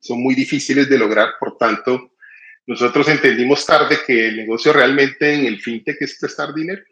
son 0.00 0.22
muy 0.22 0.34
difíciles 0.34 0.88
de 0.88 0.98
lograr, 0.98 1.30
por 1.40 1.58
tanto, 1.58 2.12
nosotros 2.66 3.08
entendimos 3.08 3.66
tarde 3.66 3.98
que 4.06 4.28
el 4.28 4.36
negocio 4.36 4.72
realmente 4.72 5.34
en 5.34 5.46
el 5.46 5.60
fintech 5.60 6.00
es 6.00 6.18
prestar 6.18 6.54
dinero. 6.54 6.82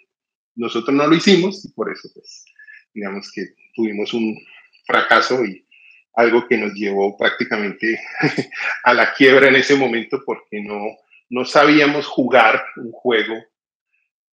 Nosotros 0.55 0.95
no 0.95 1.07
lo 1.07 1.15
hicimos 1.15 1.65
y 1.65 1.73
por 1.73 1.93
eso, 1.93 2.09
pues, 2.13 2.45
digamos 2.93 3.31
que 3.31 3.49
tuvimos 3.75 4.13
un, 4.15 4.37
fracaso 4.87 5.45
y 5.45 5.67
algo 6.15 6.47
que 6.49 6.57
nos 6.57 6.73
llevó 6.73 7.17
prácticamente 7.19 8.01
a 8.85 8.95
la 8.95 9.13
quiebra 9.13 9.49
en 9.49 9.57
ese 9.57 9.75
momento 9.75 10.23
porque 10.25 10.63
no, 10.63 10.97
no 11.29 11.45
sabíamos 11.45 12.07
jugar 12.07 12.63
un 12.77 12.93
juego 12.93 13.35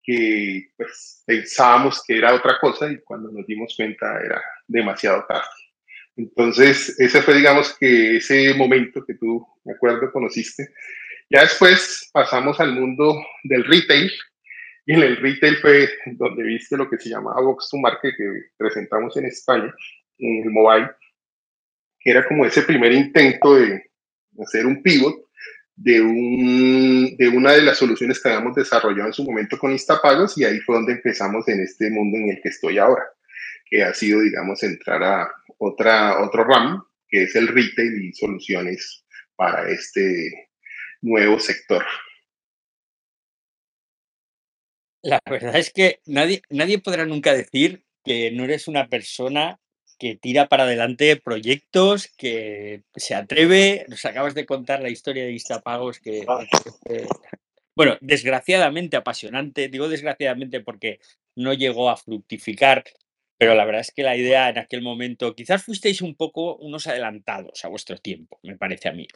que 0.03 0.69
pues, 0.75 1.23
pensábamos 1.25 2.03
que 2.05 2.17
era 2.17 2.33
otra 2.33 2.59
cosa 2.59 2.91
y 2.91 2.99
cuando 2.99 3.31
nos 3.31 3.47
dimos 3.47 3.73
cuenta 3.75 4.19
era 4.23 4.41
demasiado 4.67 5.25
tarde. 5.27 5.47
Entonces, 6.15 6.99
ese 6.99 7.21
fue, 7.21 7.35
digamos, 7.35 7.75
que 7.79 8.17
ese 8.17 8.53
momento 8.53 9.03
que 9.05 9.15
tú, 9.15 9.45
me 9.63 9.73
acuerdo, 9.73 10.11
conociste. 10.11 10.69
Ya 11.29 11.41
después 11.41 12.09
pasamos 12.13 12.59
al 12.59 12.73
mundo 12.73 13.25
del 13.43 13.63
retail 13.63 14.11
y 14.85 14.93
en 14.93 15.01
el 15.01 15.17
retail 15.17 15.57
fue 15.57 15.89
donde 16.05 16.43
viste 16.43 16.77
lo 16.77 16.89
que 16.89 16.99
se 16.99 17.09
llamaba 17.09 17.41
Box 17.41 17.69
to 17.69 17.77
Market 17.77 18.13
que 18.15 18.31
presentamos 18.57 19.15
en 19.17 19.25
España 19.25 19.73
en 20.19 20.43
el 20.43 20.51
mobile, 20.51 20.91
que 21.99 22.11
era 22.11 22.27
como 22.27 22.45
ese 22.45 22.61
primer 22.63 22.91
intento 22.91 23.55
de 23.55 23.89
hacer 24.39 24.65
un 24.65 24.83
pivot 24.83 25.22
de, 25.75 26.01
un, 26.01 27.15
de 27.17 27.27
una 27.29 27.53
de 27.53 27.61
las 27.61 27.77
soluciones 27.77 28.21
que 28.21 28.29
habíamos 28.29 28.55
desarrollado 28.55 29.07
en 29.07 29.13
su 29.13 29.23
momento 29.23 29.57
con 29.57 29.71
Instapagos 29.71 30.37
y 30.37 30.43
ahí 30.43 30.59
fue 30.59 30.75
donde 30.75 30.93
empezamos 30.93 31.47
en 31.47 31.61
este 31.61 31.89
mundo 31.89 32.17
en 32.17 32.29
el 32.29 32.41
que 32.41 32.49
estoy 32.49 32.77
ahora, 32.77 33.03
que 33.69 33.83
ha 33.83 33.93
sido, 33.93 34.21
digamos, 34.21 34.61
entrar 34.63 35.03
a 35.03 35.31
otra, 35.57 36.21
otro 36.23 36.43
RAM, 36.43 36.83
que 37.07 37.23
es 37.23 37.35
el 37.35 37.47
retail 37.47 38.03
y 38.03 38.13
soluciones 38.13 39.05
para 39.35 39.69
este 39.69 40.49
nuevo 41.01 41.39
sector. 41.39 41.83
La 45.01 45.19
verdad 45.29 45.57
es 45.57 45.71
que 45.71 45.99
nadie, 46.05 46.41
nadie 46.49 46.79
podrá 46.79 47.05
nunca 47.05 47.33
decir 47.33 47.83
que 48.05 48.31
no 48.31 48.45
eres 48.45 48.67
una 48.67 48.87
persona 48.87 49.59
que 50.03 50.17
tira 50.17 50.49
para 50.49 50.63
adelante 50.63 51.15
proyectos, 51.15 52.09
que 52.17 52.81
se 52.93 53.15
atreve. 53.15 53.85
Nos 53.87 54.03
acabas 54.03 54.35
de 54.35 54.45
contar 54.45 54.81
la 54.81 54.89
historia 54.89 55.23
de 55.23 55.31
Instapagos 55.31 55.99
que, 56.01 56.25
ah. 56.27 56.45
bueno, 57.73 57.97
desgraciadamente 58.01 58.97
apasionante. 58.97 59.69
Digo 59.69 59.87
desgraciadamente 59.87 60.59
porque 60.59 60.99
no 61.37 61.53
llegó 61.53 61.89
a 61.89 61.95
fructificar, 61.95 62.83
pero 63.37 63.55
la 63.55 63.63
verdad 63.63 63.79
es 63.79 63.93
que 63.93 64.03
la 64.03 64.17
idea 64.17 64.49
en 64.49 64.57
aquel 64.57 64.81
momento, 64.81 65.35
quizás 65.35 65.63
fuisteis 65.63 66.01
un 66.01 66.15
poco 66.15 66.57
unos 66.57 66.85
adelantados 66.87 67.63
a 67.63 67.69
vuestro 67.69 67.97
tiempo, 67.97 68.41
me 68.43 68.57
parece 68.57 68.89
a 68.89 68.91
mí. 68.91 69.07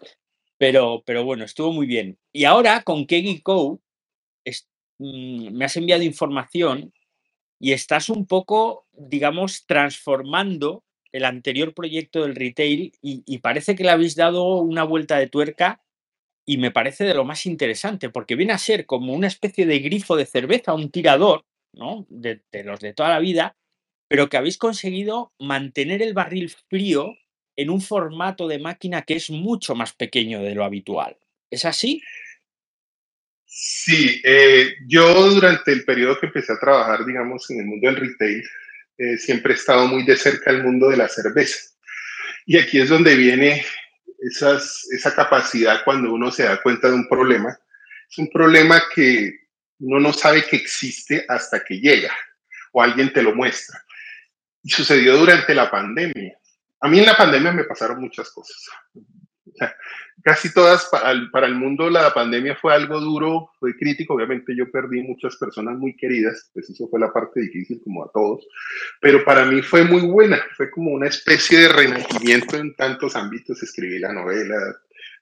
Pero, 0.58 1.04
pero 1.06 1.26
bueno, 1.26 1.44
estuvo 1.44 1.74
muy 1.74 1.86
bien. 1.86 2.18
Y 2.32 2.46
ahora 2.46 2.84
con 2.84 3.08
Kegi 3.08 3.42
Co, 3.42 3.82
mm, 5.00 5.52
me 5.52 5.66
has 5.66 5.76
enviado 5.76 6.04
información 6.04 6.94
y 7.60 7.72
estás 7.72 8.10
un 8.10 8.26
poco, 8.26 8.86
digamos, 8.94 9.66
transformando 9.66 10.84
el 11.12 11.26
anterior 11.26 11.74
proyecto 11.74 12.22
del 12.22 12.36
retail 12.36 12.92
y, 13.02 13.38
parece 13.40 13.76
que 13.76 13.84
le 13.84 13.92
habéis 13.92 14.16
dado 14.16 14.58
una 14.58 14.84
vuelta 14.84 15.18
de 15.18 15.28
tuerca 15.28 15.82
y 16.46 16.58
me 16.58 16.72
parece 16.72 17.06
de 17.06 17.14
lo 17.14 17.26
más 17.26 17.46
interesante, 17.46 18.10
porque 18.10 18.36
viene 18.36 18.54
a 18.54 18.58
ser 18.58 18.86
como 18.86 19.14
una 19.14 19.28
especie 19.28 19.66
de 19.66 19.80
grifo 19.80 20.16
de 20.16 20.26
cerveza, 20.26 20.74
un 20.74 20.92
tirador, 20.92 21.46
¿no? 21.74 22.06
De, 22.10 22.42
de 22.52 22.64
los 22.64 22.80
de 22.80 22.94
toda 22.94 23.10
la 23.10 23.20
vida, 23.20 23.58
pero 24.08 24.30
que 24.30 24.38
habéis 24.38 24.58
conseguido 24.58 25.34
mantener 25.40 26.02
el 26.02 26.14
barril 26.14 26.50
frío 26.70 27.16
en 27.58 27.70
un 27.70 27.82
formato 27.82 28.48
de 28.48 28.60
máquina 28.60 29.02
que 29.02 29.16
es 29.16 29.30
mucho 29.30 29.76
más 29.76 29.94
pequeño 29.94 30.42
de 30.42 30.56
lo 30.56 30.64
habitual. 30.64 31.18
¿Es 31.50 31.66
así? 31.66 32.02
Sí, 33.50 34.22
eh, 34.26 34.76
yo 34.88 35.32
durante 35.32 35.72
el 35.72 35.86
periodo 35.86 36.20
que 36.20 36.28
empecé 36.28 36.52
a 36.52 36.60
trabajar, 36.60 37.06
digamos, 37.06 37.50
en 37.50 37.62
el 37.62 37.66
mundo 37.66 37.88
del 37.88 37.96
retail, 37.96 38.44
eh, 38.98 39.18
siempre 39.18 39.54
he 39.54 39.56
estado 39.56 39.88
muy 39.88 40.04
de 40.04 40.18
cerca 40.18 40.52
del 40.52 40.64
mundo 40.64 40.90
de 40.90 40.98
la 40.98 41.08
cerveza. 41.08 41.58
Y 42.46 42.58
aquí 42.58 42.80
es 42.80 42.90
donde 42.90 43.16
viene 43.16 43.66
esas, 44.20 44.88
esa 44.92 45.16
capacidad 45.16 45.84
cuando 45.86 46.14
uno 46.14 46.30
se 46.30 46.44
da 46.44 46.62
cuenta 46.62 46.90
de 46.90 46.96
un 46.96 47.08
problema. 47.08 47.58
Es 48.10 48.18
un 48.18 48.30
problema 48.30 48.84
que 48.94 49.32
uno 49.80 50.00
no 50.00 50.14
sabe 50.14 50.44
que 50.44 50.58
existe 50.58 51.26
hasta 51.28 51.64
que 51.64 51.80
llega 51.80 52.14
o 52.74 52.82
alguien 52.82 53.14
te 53.14 53.24
lo 53.24 53.34
muestra. 53.34 53.82
Y 54.62 54.70
sucedió 54.70 55.18
durante 55.18 55.56
la 55.56 55.72
pandemia. 55.72 56.38
A 56.82 56.88
mí 56.90 57.00
en 57.00 57.06
la 57.06 57.16
pandemia 57.16 57.52
me 57.54 57.64
pasaron 57.64 58.02
muchas 58.02 58.30
cosas. 58.32 58.58
casi 60.24 60.54
todas, 60.54 60.90
para 61.32 61.48
el, 61.48 61.56
mundo 61.56 61.90
la 61.90 62.14
pandemia 62.14 62.56
fue 62.56 62.74
algo 62.74 63.00
duro, 63.00 63.52
fue 63.60 63.76
crítico, 63.76 64.14
obviamente 64.14 64.56
yo 64.56 64.70
perdí 64.72 65.02
muchas 65.02 65.36
personas 65.38 65.78
muy 65.78 65.96
queridas, 65.96 66.50
pues 66.54 66.70
eso 66.70 66.88
fue 66.90 67.00
la 67.00 67.12
parte 67.12 67.42
difícil 67.42 67.82
como 67.84 68.04
a 68.04 68.12
todos, 68.12 68.48
pero 69.02 69.24
para 69.24 69.46
mí 69.46 69.62
fue 69.62 69.84
muy 69.84 70.02
buena, 70.02 70.42
fue 70.56 70.70
como 70.72 70.92
una 70.92 71.08
especie 71.08 71.60
de 71.60 71.70
renacimiento 71.70 72.58
en 72.58 72.76
tantos 72.76 73.16
ámbitos, 73.16 73.62
escribí 73.62 74.00
la 74.00 74.14
novela, 74.14 74.58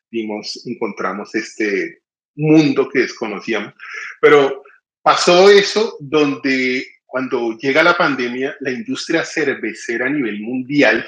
vimos, 0.09 0.65
encontramos 0.65 1.33
este 1.35 2.01
mundo 2.35 2.89
que 2.89 2.99
desconocíamos, 2.99 3.73
pero 4.21 4.63
pasó 5.01 5.49
eso 5.49 5.97
donde 5.99 6.85
cuando 7.05 7.57
llega 7.57 7.81
la 7.81 7.95
pandemia, 7.95 8.57
la 8.59 8.71
industria 8.71 9.23
cervecera 9.23 10.07
a 10.07 10.09
nivel 10.09 10.41
mundial 10.41 11.05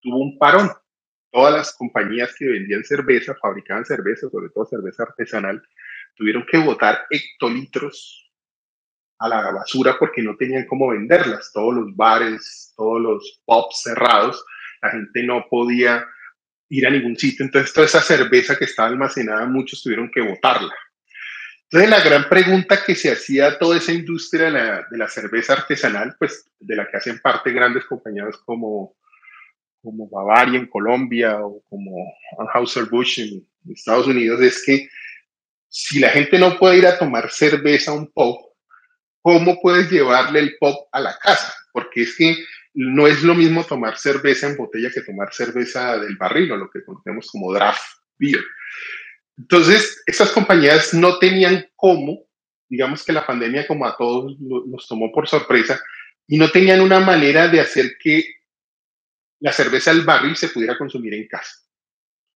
tuvo 0.00 0.18
un 0.18 0.38
parón 0.38 0.70
todas 1.36 1.52
las 1.52 1.74
compañías 1.74 2.34
que 2.34 2.46
vendían 2.46 2.82
cerveza, 2.82 3.34
fabricaban 3.34 3.84
cerveza, 3.84 4.26
sobre 4.30 4.48
todo 4.48 4.64
cerveza 4.64 5.02
artesanal, 5.02 5.62
tuvieron 6.14 6.46
que 6.50 6.56
botar 6.56 7.04
hectolitros 7.10 8.32
a 9.18 9.28
la 9.28 9.50
basura 9.50 9.98
porque 9.98 10.22
no 10.22 10.34
tenían 10.38 10.64
cómo 10.64 10.88
venderlas. 10.88 11.50
Todos 11.52 11.74
los 11.74 11.94
bares, 11.94 12.72
todos 12.74 13.02
los 13.02 13.42
pubs 13.44 13.82
cerrados, 13.82 14.42
la 14.80 14.92
gente 14.92 15.24
no 15.24 15.44
podía 15.50 16.06
ir 16.70 16.86
a 16.86 16.90
ningún 16.90 17.18
sitio. 17.18 17.44
Entonces, 17.44 17.70
toda 17.74 17.86
esa 17.86 18.00
cerveza 18.00 18.56
que 18.56 18.64
estaba 18.64 18.88
almacenada, 18.88 19.44
muchos 19.44 19.82
tuvieron 19.82 20.10
que 20.10 20.22
botarla. 20.22 20.74
Entonces, 21.64 21.90
la 21.90 22.00
gran 22.00 22.30
pregunta 22.30 22.82
que 22.82 22.94
se 22.94 23.12
hacía 23.12 23.48
a 23.48 23.58
toda 23.58 23.76
esa 23.76 23.92
industria 23.92 24.46
de 24.46 24.52
la, 24.52 24.86
de 24.90 24.96
la 24.96 25.08
cerveza 25.08 25.52
artesanal, 25.52 26.16
pues 26.18 26.50
de 26.58 26.76
la 26.76 26.88
que 26.88 26.96
hacen 26.96 27.18
parte 27.18 27.52
grandes 27.52 27.84
compañías 27.84 28.38
como 28.38 28.96
como 29.86 30.08
Bavaria 30.08 30.58
en 30.58 30.66
Colombia 30.66 31.38
o 31.46 31.62
como 31.70 32.12
Anheuser-Busch 32.38 33.20
en 33.20 33.46
Estados 33.72 34.08
Unidos 34.08 34.40
es 34.42 34.64
que 34.66 34.88
si 35.68 36.00
la 36.00 36.10
gente 36.10 36.40
no 36.40 36.58
puede 36.58 36.78
ir 36.78 36.86
a 36.88 36.98
tomar 36.98 37.30
cerveza 37.30 37.92
a 37.92 37.94
un 37.94 38.10
pub, 38.10 38.36
¿cómo 39.22 39.60
puedes 39.62 39.88
llevarle 39.88 40.40
el 40.40 40.56
pop 40.58 40.88
a 40.90 40.98
la 40.98 41.16
casa? 41.18 41.54
Porque 41.72 42.02
es 42.02 42.16
que 42.16 42.36
no 42.74 43.06
es 43.06 43.22
lo 43.22 43.36
mismo 43.36 43.62
tomar 43.62 43.96
cerveza 43.96 44.48
en 44.48 44.56
botella 44.56 44.90
que 44.92 45.02
tomar 45.02 45.32
cerveza 45.32 45.98
del 45.98 46.16
barril 46.16 46.50
o 46.50 46.56
lo 46.56 46.68
que 46.68 46.84
conocemos 46.84 47.30
como 47.30 47.52
draft 47.52 47.82
beer. 48.18 48.42
Entonces, 49.38 50.02
esas 50.06 50.32
compañías 50.32 50.94
no 50.94 51.18
tenían 51.20 51.68
cómo, 51.76 52.24
digamos 52.68 53.04
que 53.04 53.12
la 53.12 53.24
pandemia 53.24 53.68
como 53.68 53.86
a 53.86 53.96
todos 53.96 54.36
los 54.40 54.88
tomó 54.88 55.12
por 55.12 55.28
sorpresa, 55.28 55.80
y 56.26 56.38
no 56.38 56.50
tenían 56.50 56.80
una 56.80 56.98
manera 56.98 57.46
de 57.46 57.60
hacer 57.60 57.96
que 58.02 58.24
la 59.40 59.52
cerveza 59.52 59.92
del 59.92 60.04
barril 60.04 60.36
se 60.36 60.48
pudiera 60.48 60.78
consumir 60.78 61.14
en 61.14 61.26
casa. 61.26 61.52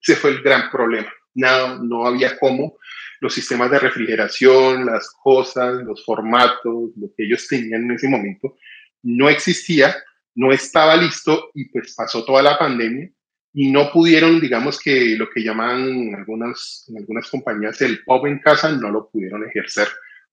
Ese 0.01 0.17
fue 0.17 0.31
el 0.31 0.43
gran 0.43 0.71
problema. 0.71 1.13
No, 1.35 1.83
no 1.83 2.07
había 2.07 2.39
cómo. 2.39 2.79
Los 3.21 3.35
sistemas 3.35 3.71
de 3.71 3.79
refrigeración, 3.79 4.87
las 4.87 5.11
cosas, 5.23 5.83
los 5.85 6.05
formatos, 6.05 6.91
lo 6.97 7.09
que 7.15 7.25
ellos 7.25 7.47
tenían 7.47 7.85
en 7.85 7.93
ese 7.93 8.09
momento, 8.09 8.57
no 9.03 9.29
existía, 9.29 9.95
no 10.35 10.53
estaba 10.53 10.97
listo 10.97 11.51
y 11.55 11.67
pues 11.67 11.95
pasó 11.95 12.25
toda 12.25 12.43
la 12.43 12.59
pandemia 12.59 13.11
y 13.53 13.71
no 13.71 13.93
pudieron, 13.93 14.41
digamos 14.41 14.81
que 14.81 15.17
lo 15.17 15.29
que 15.29 15.43
llaman 15.43 16.15
algunas, 16.15 16.87
en 16.89 16.99
algunas 16.99 17.29
compañías 17.29 17.81
el 17.83 18.03
pub 18.05 18.27
en 18.27 18.39
casa, 18.39 18.73
no 18.73 18.91
lo 18.91 19.11
pudieron 19.11 19.47
ejercer 19.47 19.89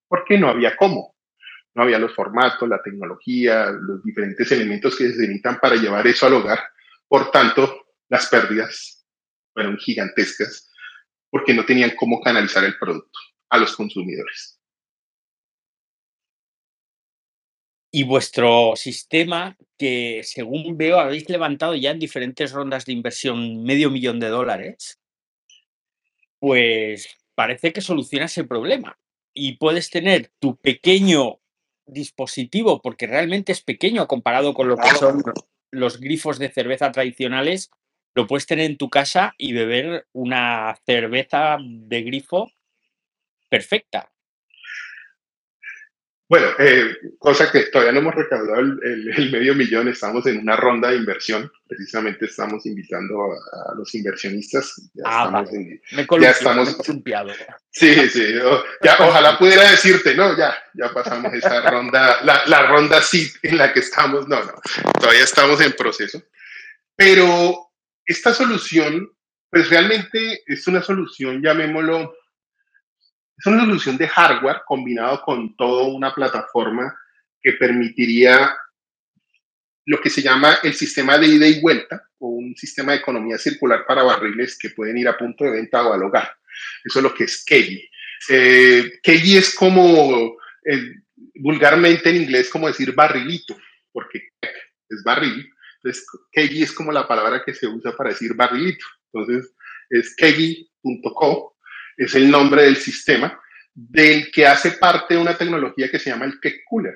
porque 0.07 0.37
no 0.37 0.47
había 0.47 0.77
cómo 0.77 1.16
no 1.77 1.83
había 1.83 1.99
los 1.99 2.15
formatos, 2.15 2.67
la 2.67 2.81
tecnología, 2.81 3.67
los 3.69 4.03
diferentes 4.03 4.51
elementos 4.51 4.97
que 4.97 5.11
se 5.11 5.19
necesitan 5.19 5.59
para 5.59 5.75
llevar 5.75 6.07
eso 6.07 6.25
al 6.25 6.33
hogar. 6.33 6.59
Por 7.07 7.29
tanto, 7.29 7.85
las 8.09 8.25
pérdidas 8.29 9.05
fueron 9.53 9.77
gigantescas 9.77 10.71
porque 11.29 11.53
no 11.53 11.65
tenían 11.65 11.91
cómo 11.95 12.19
canalizar 12.19 12.63
el 12.63 12.79
producto 12.79 13.19
a 13.49 13.59
los 13.59 13.75
consumidores. 13.75 14.59
Y 17.91 18.03
vuestro 18.03 18.75
sistema, 18.75 19.55
que 19.77 20.21
según 20.23 20.77
veo 20.77 20.99
habéis 20.99 21.29
levantado 21.29 21.75
ya 21.75 21.91
en 21.91 21.99
diferentes 21.99 22.53
rondas 22.53 22.85
de 22.85 22.93
inversión 22.93 23.63
medio 23.63 23.91
millón 23.91 24.19
de 24.19 24.29
dólares, 24.29 24.99
pues 26.39 27.07
parece 27.35 27.71
que 27.71 27.81
soluciona 27.81 28.25
ese 28.25 28.45
problema. 28.45 28.97
Y 29.31 29.57
puedes 29.57 29.91
tener 29.91 30.31
tu 30.39 30.57
pequeño 30.57 31.39
dispositivo, 31.87 32.81
porque 32.81 33.07
realmente 33.07 33.51
es 33.51 33.61
pequeño 33.61 34.07
comparado 34.07 34.53
con 34.53 34.67
lo 34.67 34.77
que 34.77 34.89
son 34.89 35.23
los 35.71 35.99
grifos 35.99 36.39
de 36.39 36.49
cerveza 36.49 36.91
tradicionales, 36.91 37.71
lo 38.15 38.27
puedes 38.27 38.45
tener 38.45 38.65
en 38.65 38.77
tu 38.77 38.89
casa 38.89 39.33
y 39.37 39.53
beber 39.53 40.07
una 40.13 40.77
cerveza 40.85 41.57
de 41.61 42.01
grifo 42.03 42.51
perfecta. 43.49 44.11
Bueno, 46.29 46.47
eh, 46.59 46.97
cosa 47.19 47.49
que 47.49 47.63
todavía 47.67 47.93
no 47.93 47.99
hemos 47.99 48.15
recaudado 48.15 48.59
el, 48.59 49.31
medio 49.31 49.55
millón, 49.55 49.87
estamos 49.87 50.25
en 50.25 50.39
una 50.39 50.57
ronda 50.57 50.89
de 50.89 50.97
inversión, 50.97 51.49
precisamente 51.65 52.25
estamos 52.25 52.65
invitando 52.65 53.31
a, 53.31 53.75
los 53.75 53.95
inversionistas. 53.95 54.89
Ya 54.93 55.03
ah, 55.05 55.43
estamos 55.45 55.51
me 55.91 56.21
ya 56.21 56.31
estamos, 56.31 56.77
Sí, 57.71 58.09
sí, 58.09 58.33
ya, 58.83 58.97
ojalá 58.99 59.37
pudiera 59.39 59.71
decirte, 59.71 60.15
no, 60.15 60.37
ya, 60.37 60.53
ya 60.73 60.91
pasamos 60.93 61.33
esa 61.33 61.61
ronda, 61.71 62.21
la, 62.23 62.43
la 62.47 62.67
ronda 62.67 63.01
sí 63.01 63.31
en 63.43 63.57
la 63.57 63.71
que 63.71 63.79
estamos, 63.79 64.27
no, 64.27 64.43
no, 64.43 64.53
todavía 64.99 65.23
estamos 65.23 65.61
en 65.61 65.71
proceso, 65.73 66.21
pero 66.97 67.69
esta 68.05 68.33
solución, 68.33 69.09
pues 69.49 69.69
realmente 69.69 70.43
es 70.45 70.67
una 70.67 70.81
solución, 70.83 71.41
llamémoslo, 71.41 72.16
es 73.37 73.45
una 73.45 73.65
solución 73.65 73.97
de 73.97 74.07
hardware 74.07 74.61
combinado 74.65 75.21
con 75.21 75.55
toda 75.55 75.87
una 75.87 76.13
plataforma 76.13 76.97
que 77.41 77.53
permitiría 77.53 78.55
lo 79.85 80.01
que 80.01 80.09
se 80.09 80.21
llama 80.21 80.57
el 80.63 80.73
sistema 80.73 81.17
de 81.17 81.27
ida 81.27 81.47
y 81.47 81.61
vuelta 81.61 82.03
o 82.19 82.29
un 82.29 82.55
sistema 82.55 82.91
de 82.91 82.97
economía 82.97 83.37
circular 83.37 83.85
para 83.87 84.03
barriles 84.03 84.57
que 84.57 84.71
pueden 84.71 84.97
ir 84.97 85.07
a 85.07 85.17
punto 85.17 85.43
de 85.43 85.51
venta 85.51 85.87
o 85.87 85.93
al 85.93 86.03
hogar. 86.03 86.35
Eso 86.83 86.99
es 86.99 87.03
lo 87.03 87.13
que 87.13 87.25
es 87.25 87.45
KEGI. 87.45 87.89
Eh, 88.29 88.99
es 89.03 89.55
como, 89.55 90.35
eh, 90.65 90.95
vulgarmente 91.35 92.09
en 92.09 92.17
inglés, 92.17 92.49
como 92.49 92.67
decir 92.67 92.93
barrilito, 92.93 93.55
porque 93.91 94.29
es 94.89 95.03
barril. 95.03 95.47
Entonces, 95.75 96.05
es 96.33 96.71
como 96.71 96.91
la 96.91 97.07
palabra 97.07 97.43
que 97.45 97.53
se 97.53 97.67
usa 97.67 97.95
para 97.95 98.09
decir 98.09 98.33
barrilito. 98.33 98.85
Entonces, 99.13 99.53
es 99.89 100.15
kegi.co 100.15 101.56
es 101.97 102.13
el 102.15 102.29
nombre 102.29 102.63
del 102.63 102.77
sistema, 102.77 103.39
del 103.73 104.31
que 104.31 104.45
hace 104.45 104.71
parte 104.71 105.17
una 105.17 105.37
tecnología 105.37 105.89
que 105.89 105.99
se 105.99 106.11
llama 106.11 106.25
el 106.25 106.39
Cake 106.39 106.63
Cooler. 106.69 106.95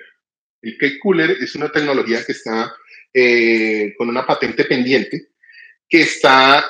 El 0.61 0.77
Cake 0.77 0.99
Cooler 0.99 1.31
es 1.31 1.55
una 1.55 1.71
tecnología 1.71 2.23
que 2.23 2.31
está 2.31 2.73
eh, 3.13 3.93
con 3.97 4.09
una 4.09 4.25
patente 4.25 4.65
pendiente, 4.65 5.29
que 5.89 6.01
está 6.01 6.63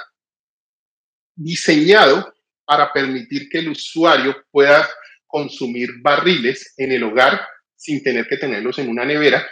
diseñado 1.36 2.34
para 2.66 2.92
permitir 2.92 3.50
que 3.50 3.60
el 3.60 3.70
usuario 3.70 4.46
pueda 4.50 4.90
consumir 5.28 5.90
barriles 6.02 6.74
en 6.78 6.92
el 6.92 7.04
hogar 7.04 7.42
sin 7.76 8.02
tener 8.02 8.28
que 8.28 8.38
tenerlos 8.38 8.80
en 8.80 8.90
una 8.90 9.06
nevera 9.06 9.46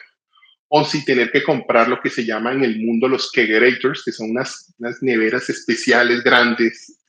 o 0.68 0.86
sin 0.86 1.04
tener 1.04 1.32
que 1.32 1.44
comprar 1.44 1.88
lo 1.88 2.00
que 2.00 2.10
se 2.10 2.24
llama 2.24 2.54
en 2.54 2.64
el 2.64 2.80
mundo 2.80 3.08
los 3.08 3.32
kegerators, 3.32 4.04
que 4.06 4.12
son 4.12 4.32
unas, 4.32 4.74
unas 4.78 5.02
neveras 5.02 5.50
especiales 5.50 6.24
grandes 6.24 7.00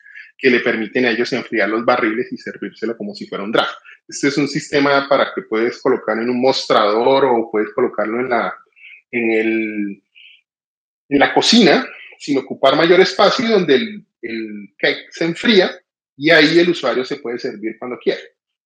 que 0.40 0.50
le 0.50 0.61
permiten 0.61 1.05
a 1.05 1.11
ellos 1.11 1.33
enfriar 1.33 1.68
los 1.68 1.85
barriles 1.85 2.33
y 2.33 2.38
servírselo 2.38 2.96
como 2.96 3.14
si 3.14 3.26
fuera 3.26 3.44
un 3.44 3.53
draft. 3.53 3.74
Este 4.09 4.29
es 4.29 4.38
un 4.38 4.48
sistema 4.48 5.07
para 5.09 5.33
que 5.35 5.42
puedes 5.42 5.81
colocar 5.81 6.18
en 6.18 6.31
un 6.31 6.40
mostrador 6.40 7.26
o 7.26 7.50
puedes 7.50 7.70
colocarlo 7.74 8.20
en 8.20 8.31
la, 8.31 8.55
en 9.11 9.31
el, 9.31 10.03
en 11.09 11.18
la 11.18 11.35
cocina 11.35 11.87
sin 12.18 12.38
ocupar 12.38 12.76
mayor 12.76 13.00
espacio 13.00 13.48
donde 13.48 13.74
el, 13.74 14.05
el 14.22 14.74
cake 14.79 15.09
se 15.11 15.24
enfría 15.24 15.70
y 16.16 16.31
ahí 16.31 16.59
el 16.59 16.70
usuario 16.70 17.05
se 17.05 17.16
puede 17.16 17.38
servir 17.38 17.79
cuando 17.79 17.98
quiera. 17.98 18.20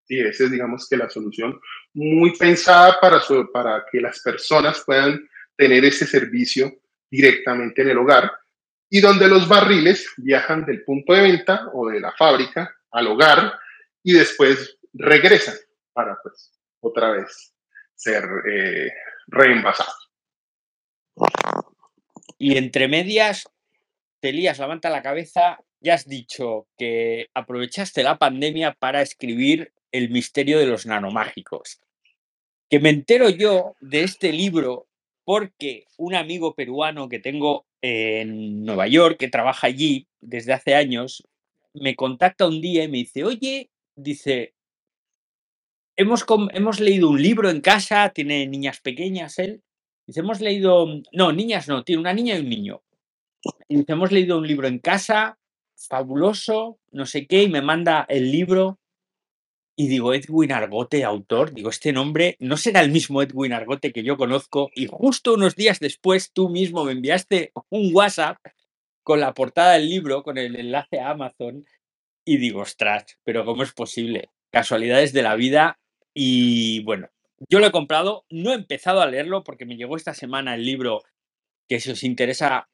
Y 0.09 0.21
esa 0.21 0.45
es, 0.45 0.51
digamos, 0.51 0.89
que 0.89 0.97
la 0.97 1.09
solución 1.09 1.59
muy 1.95 2.37
pensada 2.37 2.99
para, 3.01 3.21
para 3.53 3.85
que 3.91 4.01
las 4.01 4.21
personas 4.21 4.83
puedan 4.85 5.29
tener 5.57 5.85
ese 5.85 6.07
servicio 6.07 6.81
directamente 7.11 7.83
en 7.83 7.91
el 7.91 7.99
hogar 7.99 8.31
y 8.91 9.01
donde 9.01 9.29
los 9.29 9.49
barriles 9.49 10.09
viajan 10.17 10.65
del 10.65 10.85
punto 10.85 11.13
de 11.13 11.23
venta 11.23 11.69
o 11.73 11.89
de 11.89 12.01
la 12.01 12.13
fábrica 12.13 12.75
al 12.91 13.09
hogar 13.09 13.55
y 14.03 14.13
después 14.13 14.79
regresan 14.93 15.57
para 15.93 16.19
pues 16.23 16.53
otra 16.81 17.11
vez 17.11 17.55
ser 17.95 18.25
eh, 18.51 18.93
reenvasados. 19.27 20.11
Y 22.39 22.57
entre 22.57 22.89
medias, 22.89 23.49
Telías 24.21 24.59
levanta 24.59 24.91
la 24.91 25.03
cabeza, 25.03 25.59
ya 25.81 25.95
has 25.95 26.07
dicho 26.07 26.67
que 26.77 27.29
aprovechaste 27.35 28.03
la 28.03 28.19
pandemia 28.19 28.75
para 28.75 29.03
escribir 29.03 29.73
El 29.93 30.11
misterio 30.11 30.59
de 30.59 30.67
los 30.67 30.87
nanomágicos. 30.87 31.81
Que 32.69 32.81
me 32.81 32.91
entero 32.91 33.29
yo 33.29 33.77
de 33.81 34.03
este 34.03 34.33
libro 34.33 34.89
porque 35.25 35.87
un 35.97 36.15
amigo 36.15 36.55
peruano 36.55 37.09
que 37.09 37.19
tengo 37.19 37.67
en 37.87 38.65
Nueva 38.65 38.89
York, 38.89 39.19
que 39.19 39.29
trabaja 39.29 39.67
allí 39.67 40.09
desde 40.23 40.55
hace 40.55 40.75
años, 40.75 41.23
me 41.75 41.95
contacta 41.95 42.47
un 42.47 42.63
día 42.63 42.85
y 42.85 42.89
me 42.89 42.97
dice, 42.97 43.25
oye, 43.25 43.71
dice, 43.95 44.55
hemos, 45.95 46.25
hemos 46.55 46.81
leído 46.81 47.11
un 47.11 47.23
libro 47.23 47.51
en 47.51 47.61
casa, 47.61 48.09
tiene 48.09 48.47
niñas 48.47 48.81
pequeñas 48.81 49.39
él, 49.39 49.63
dice, 50.07 50.21
hemos 50.21 50.41
leído, 50.41 50.87
no, 51.13 51.33
niñas 51.33 51.69
no, 51.69 51.85
tiene 51.85 52.01
una 52.01 52.15
niña 52.15 52.37
y 52.37 52.41
un 52.41 52.49
niño. 52.49 52.83
Y 53.69 53.77
dice, 53.77 53.93
hemos 53.93 54.13
leído 54.13 54.39
un 54.39 54.47
libro 54.47 54.67
en 54.67 54.79
casa, 54.79 55.39
fabuloso, 55.77 56.79
no 56.91 57.05
sé 57.05 57.27
qué, 57.27 57.43
y 57.43 57.51
me 57.51 57.61
manda 57.61 58.07
el 58.09 58.33
libro. 58.33 58.79
Y 59.77 59.89
digo, 59.89 60.15
Edwin 60.15 60.53
Argote, 60.53 61.03
autor, 61.03 61.53
digo, 61.53 61.69
este 61.69 61.93
nombre 61.93 62.37
no 62.39 62.57
será 62.57 62.81
el 62.81 62.91
mismo 62.91 63.23
Edwin 63.23 63.53
Argote 63.53 63.93
que 63.93 64.05
yo 64.05 64.17
conozco. 64.17 64.71
Y 64.75 64.87
justo 64.87 65.35
unos 65.35 65.57
días 65.57 65.81
después 65.81 66.33
tú 66.33 66.49
mismo 66.49 66.85
me 66.85 66.93
enviaste 66.93 67.53
un 67.71 67.91
WhatsApp 67.93 68.39
con 69.03 69.21
la 69.21 69.35
portada 69.35 69.73
del 69.73 69.89
libro, 69.89 70.23
con 70.23 70.39
el 70.39 70.55
enlace 70.57 71.01
a 71.01 71.11
Amazon. 71.11 71.67
Y 72.25 72.37
digo, 72.37 72.61
ostras, 72.61 73.19
pero 73.25 73.45
¿cómo 73.45 73.65
es 73.65 73.73
posible? 73.73 74.31
Casualidades 74.51 75.13
de 75.13 75.23
la 75.23 75.35
vida. 75.35 75.81
Y 76.15 76.83
bueno, 76.85 77.09
yo 77.49 77.59
lo 77.59 77.67
he 77.67 77.73
comprado, 77.73 78.25
no 78.31 78.53
he 78.53 78.55
empezado 78.55 79.01
a 79.01 79.07
leerlo 79.07 79.43
porque 79.43 79.67
me 79.67 79.77
llegó 79.77 79.97
esta 79.97 80.15
semana 80.15 80.55
el 80.55 80.65
libro 80.65 81.03
que 81.69 81.81
si 81.81 81.91
os 81.91 82.05
interesa 82.05 82.69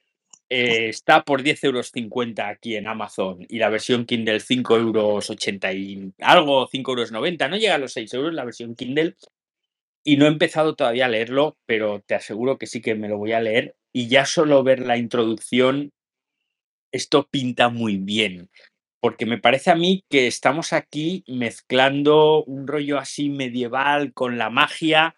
eh, 0.53 0.89
está 0.89 1.23
por 1.23 1.45
10,50 1.45 1.65
euros 1.65 1.93
aquí 2.45 2.75
en 2.75 2.89
Amazon 2.89 3.47
y 3.49 3.59
la 3.59 3.69
versión 3.69 4.05
Kindle 4.05 4.41
5 4.41 4.77
euros 4.77 5.31
80 5.31 5.73
y 5.75 6.13
algo, 6.19 6.67
5 6.67 6.91
euros 6.91 7.13
90, 7.13 7.47
no 7.49 7.57
llega 7.57 7.77
a 7.77 7.79
los 7.79 7.93
6 7.93 8.13
euros 8.15 8.35
la 8.35 8.45
versión 8.45 8.75
Kindle 8.75 9.15
y 10.03 10.17
no 10.17 10.25
he 10.25 10.29
empezado 10.29 10.75
todavía 10.75 11.07
a 11.07 11.09
leerlo, 11.09 11.57
pero 11.67 12.03
te 12.05 12.17
aseguro 12.17 12.59
que 12.59 12.67
sí 12.67 12.81
que 12.81 12.97
me 12.97 13.09
lo 13.09 13.17
voy 13.17 13.31
a 13.33 13.41
leer 13.41 13.77
y 13.93 14.09
ya 14.09 14.27
solo 14.27 14.65
ver 14.65 14.81
la 14.81 14.97
introducción, 14.97 15.93
esto 16.91 17.29
pinta 17.31 17.69
muy 17.69 17.99
bien, 17.99 18.51
porque 19.01 19.27
me 19.27 19.39
parece 19.39 19.71
a 19.71 19.77
mí 19.77 20.05
que 20.11 20.27
estamos 20.27 20.73
aquí 20.73 21.23
mezclando 21.29 22.43
un 22.43 22.67
rollo 22.67 22.99
así 22.99 23.31
medieval 23.31 24.13
con 24.15 24.37
la 24.37 24.51
magia, 24.51 25.15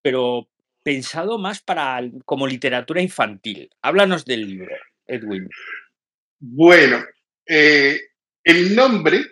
pero 0.00 0.48
pensado 0.82 1.38
más 1.38 1.60
para 1.60 2.00
como 2.24 2.46
literatura 2.46 3.00
infantil. 3.00 3.70
Háblanos 3.82 4.24
del 4.24 4.46
libro, 4.46 4.74
Edwin. 5.06 5.48
Bueno, 6.38 7.04
eh, 7.46 8.00
el 8.44 8.74
nombre, 8.74 9.26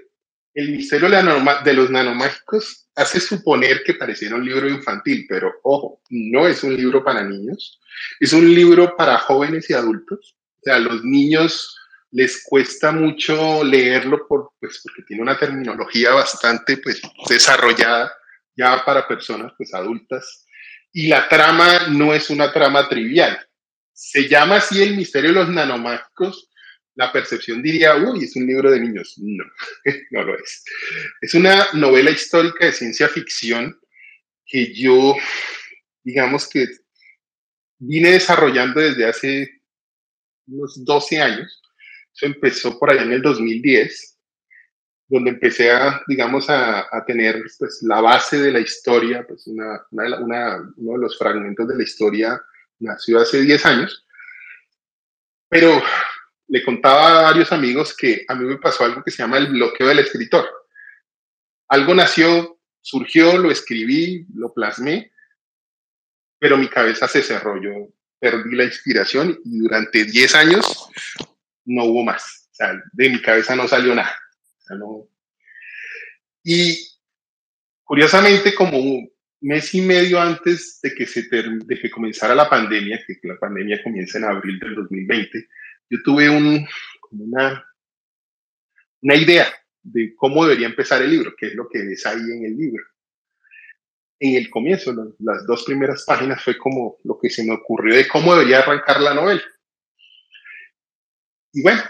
El 0.53 0.73
misterio 0.73 1.09
de 1.09 1.73
los 1.75 1.91
nanomágicos, 1.91 2.89
hace 2.97 3.21
suponer 3.21 3.83
que 3.85 3.95
pareciera 3.95 4.35
un 4.35 4.45
libro 4.45 4.69
infantil, 4.69 5.25
pero 5.29 5.53
ojo, 5.63 6.03
no 6.11 6.49
es 6.49 6.65
un 6.65 6.77
libro 6.77 7.05
para 7.05 7.23
niños, 7.23 7.81
es 8.19 8.33
un 8.33 8.53
libro 8.53 8.97
para 8.97 9.19
jóvenes 9.19 9.71
y 9.71 9.75
adultos. 9.75 10.37
O 10.59 10.63
sea, 10.65 10.79
los 10.81 11.05
niños 11.05 11.77
les 12.11 12.43
cuesta 12.45 12.91
mucho 12.91 13.63
leerlo 13.63 14.27
pues, 14.29 14.81
porque 14.83 15.03
tiene 15.07 15.23
una 15.23 15.39
terminología 15.39 16.13
bastante 16.13 16.79
pues, 16.79 17.01
desarrollada 17.29 18.13
ya 18.57 18.85
para 18.85 19.07
personas 19.07 19.53
pues, 19.57 19.73
adultas 19.73 20.40
y 20.93 21.07
la 21.09 21.29
trama 21.29 21.89
no 21.89 22.15
es 22.15 22.31
una 22.31 22.53
trama 22.53 22.89
trivial. 22.89 23.39
Se 23.93 24.29
llama 24.29 24.57
así 24.57 24.83
el 24.83 24.97
misterio 24.97 25.31
de 25.31 25.37
los 25.37 25.49
nanomágicos. 25.49 26.51
La 26.95 27.13
percepción 27.13 27.63
diría, 27.63 27.97
uy, 27.97 28.25
es 28.25 28.35
un 28.37 28.47
libro 28.47 28.71
de 28.71 28.81
niños. 28.81 29.15
No, 29.19 29.45
no 30.11 30.23
lo 30.23 30.39
es. 30.39 30.65
Es 31.21 31.35
una 31.35 31.69
novela 31.75 32.11
histórica 32.11 32.67
de 32.67 32.73
ciencia 32.73 33.09
ficción 33.09 33.79
que 34.47 34.75
yo, 34.75 35.17
digamos 36.03 36.49
que 36.49 36.67
vine 37.79 38.13
desarrollando 38.13 38.81
desde 38.81 39.07
hace 39.07 39.63
unos 40.47 40.85
12 40.85 41.21
años. 41.21 41.63
Eso 42.15 42.27
empezó 42.27 42.79
por 42.79 42.91
allá 42.91 43.03
en 43.03 43.13
el 43.13 43.23
2010 43.23 44.19
donde 45.11 45.31
empecé 45.31 45.73
a, 45.73 46.01
digamos, 46.07 46.49
a, 46.49 46.87
a, 46.91 47.05
tener 47.05 47.43
pues, 47.59 47.83
la 47.83 48.01
base 48.01 48.41
de 48.41 48.53
la 48.53 48.61
historia, 48.61 49.27
pues 49.27 49.45
una, 49.49 49.85
una, 49.91 50.73
uno 50.77 50.93
de 50.93 50.99
los 50.99 51.19
fragmentos 51.19 51.67
de 51.67 51.77
la 51.77 51.83
historia 51.83 52.41
nació 52.79 53.21
hace 53.21 53.43
10 53.43 53.67
años, 53.67 54.07
pero 55.49 55.83
le 56.47 56.63
contaba 56.63 57.19
a 57.19 57.23
varios 57.23 57.51
amigos 57.51 57.95
que 57.97 58.25
a 58.29 58.37
mí 58.37 58.45
me 58.45 58.59
pasó 58.59 58.85
algo 58.85 59.03
que 59.03 59.11
se 59.11 59.25
llama 59.25 59.39
el 59.39 59.49
bloqueo 59.49 59.89
del 59.89 59.99
escritor. 59.99 60.49
Algo 61.69 61.93
nació, 61.93 62.61
surgió, 62.81 63.37
lo 63.37 63.51
escribí, 63.51 64.27
lo 64.35 64.55
plasmé, 64.55 65.11
pero 66.39 66.57
mi 66.57 66.69
cabeza 66.69 67.09
se 67.09 67.23
cerró, 67.23 67.61
yo 67.61 67.89
perdí 68.21 68.55
la 68.55 68.65
inspiración 68.65 69.41
y 69.45 69.59
durante 69.59 70.05
10 70.05 70.35
años 70.37 70.89
no 71.65 71.85
hubo 71.85 72.05
más. 72.05 72.49
O 72.53 72.55
sea, 72.55 72.81
de 72.93 73.11
mi 73.11 73.21
cabeza 73.21 73.57
no 73.57 73.67
salió 73.67 73.93
nada. 73.93 74.17
Y 76.43 76.87
curiosamente, 77.85 78.55
como 78.55 78.79
un 78.79 79.11
mes 79.41 79.75
y 79.75 79.81
medio 79.81 80.21
antes 80.21 80.81
de 80.83 80.95
que, 80.95 81.07
se 81.07 81.23
de 81.23 81.79
que 81.81 81.91
comenzara 81.91 82.35
la 82.35 82.49
pandemia, 82.49 83.03
que 83.07 83.19
la 83.23 83.39
pandemia 83.39 83.83
comienza 83.83 84.19
en 84.19 84.25
abril 84.25 84.59
del 84.59 84.75
2020, 84.75 85.49
yo 85.91 85.99
tuve 86.05 86.31
un, 86.31 86.67
una, 87.11 87.67
una 89.03 89.15
idea 89.15 89.53
de 89.83 90.15
cómo 90.15 90.45
debería 90.45 90.67
empezar 90.67 91.03
el 91.03 91.11
libro, 91.11 91.35
que 91.37 91.47
es 91.47 91.55
lo 91.55 91.69
que 91.69 91.83
ves 91.83 92.05
ahí 92.07 92.21
en 92.21 92.45
el 92.45 92.57
libro. 92.57 92.85
En 94.19 94.37
el 94.37 94.51
comienzo, 94.51 94.95
las 95.19 95.47
dos 95.47 95.65
primeras 95.65 96.05
páginas 96.05 96.45
fue 96.45 96.59
como 96.59 96.99
lo 97.05 97.19
que 97.19 97.31
se 97.31 97.43
me 97.43 97.55
ocurrió 97.55 97.97
de 97.97 98.07
cómo 98.07 98.35
debería 98.35 98.59
arrancar 98.59 99.01
la 99.01 99.15
novela. 99.15 99.43
Y 101.53 101.63
bueno, 101.63 101.83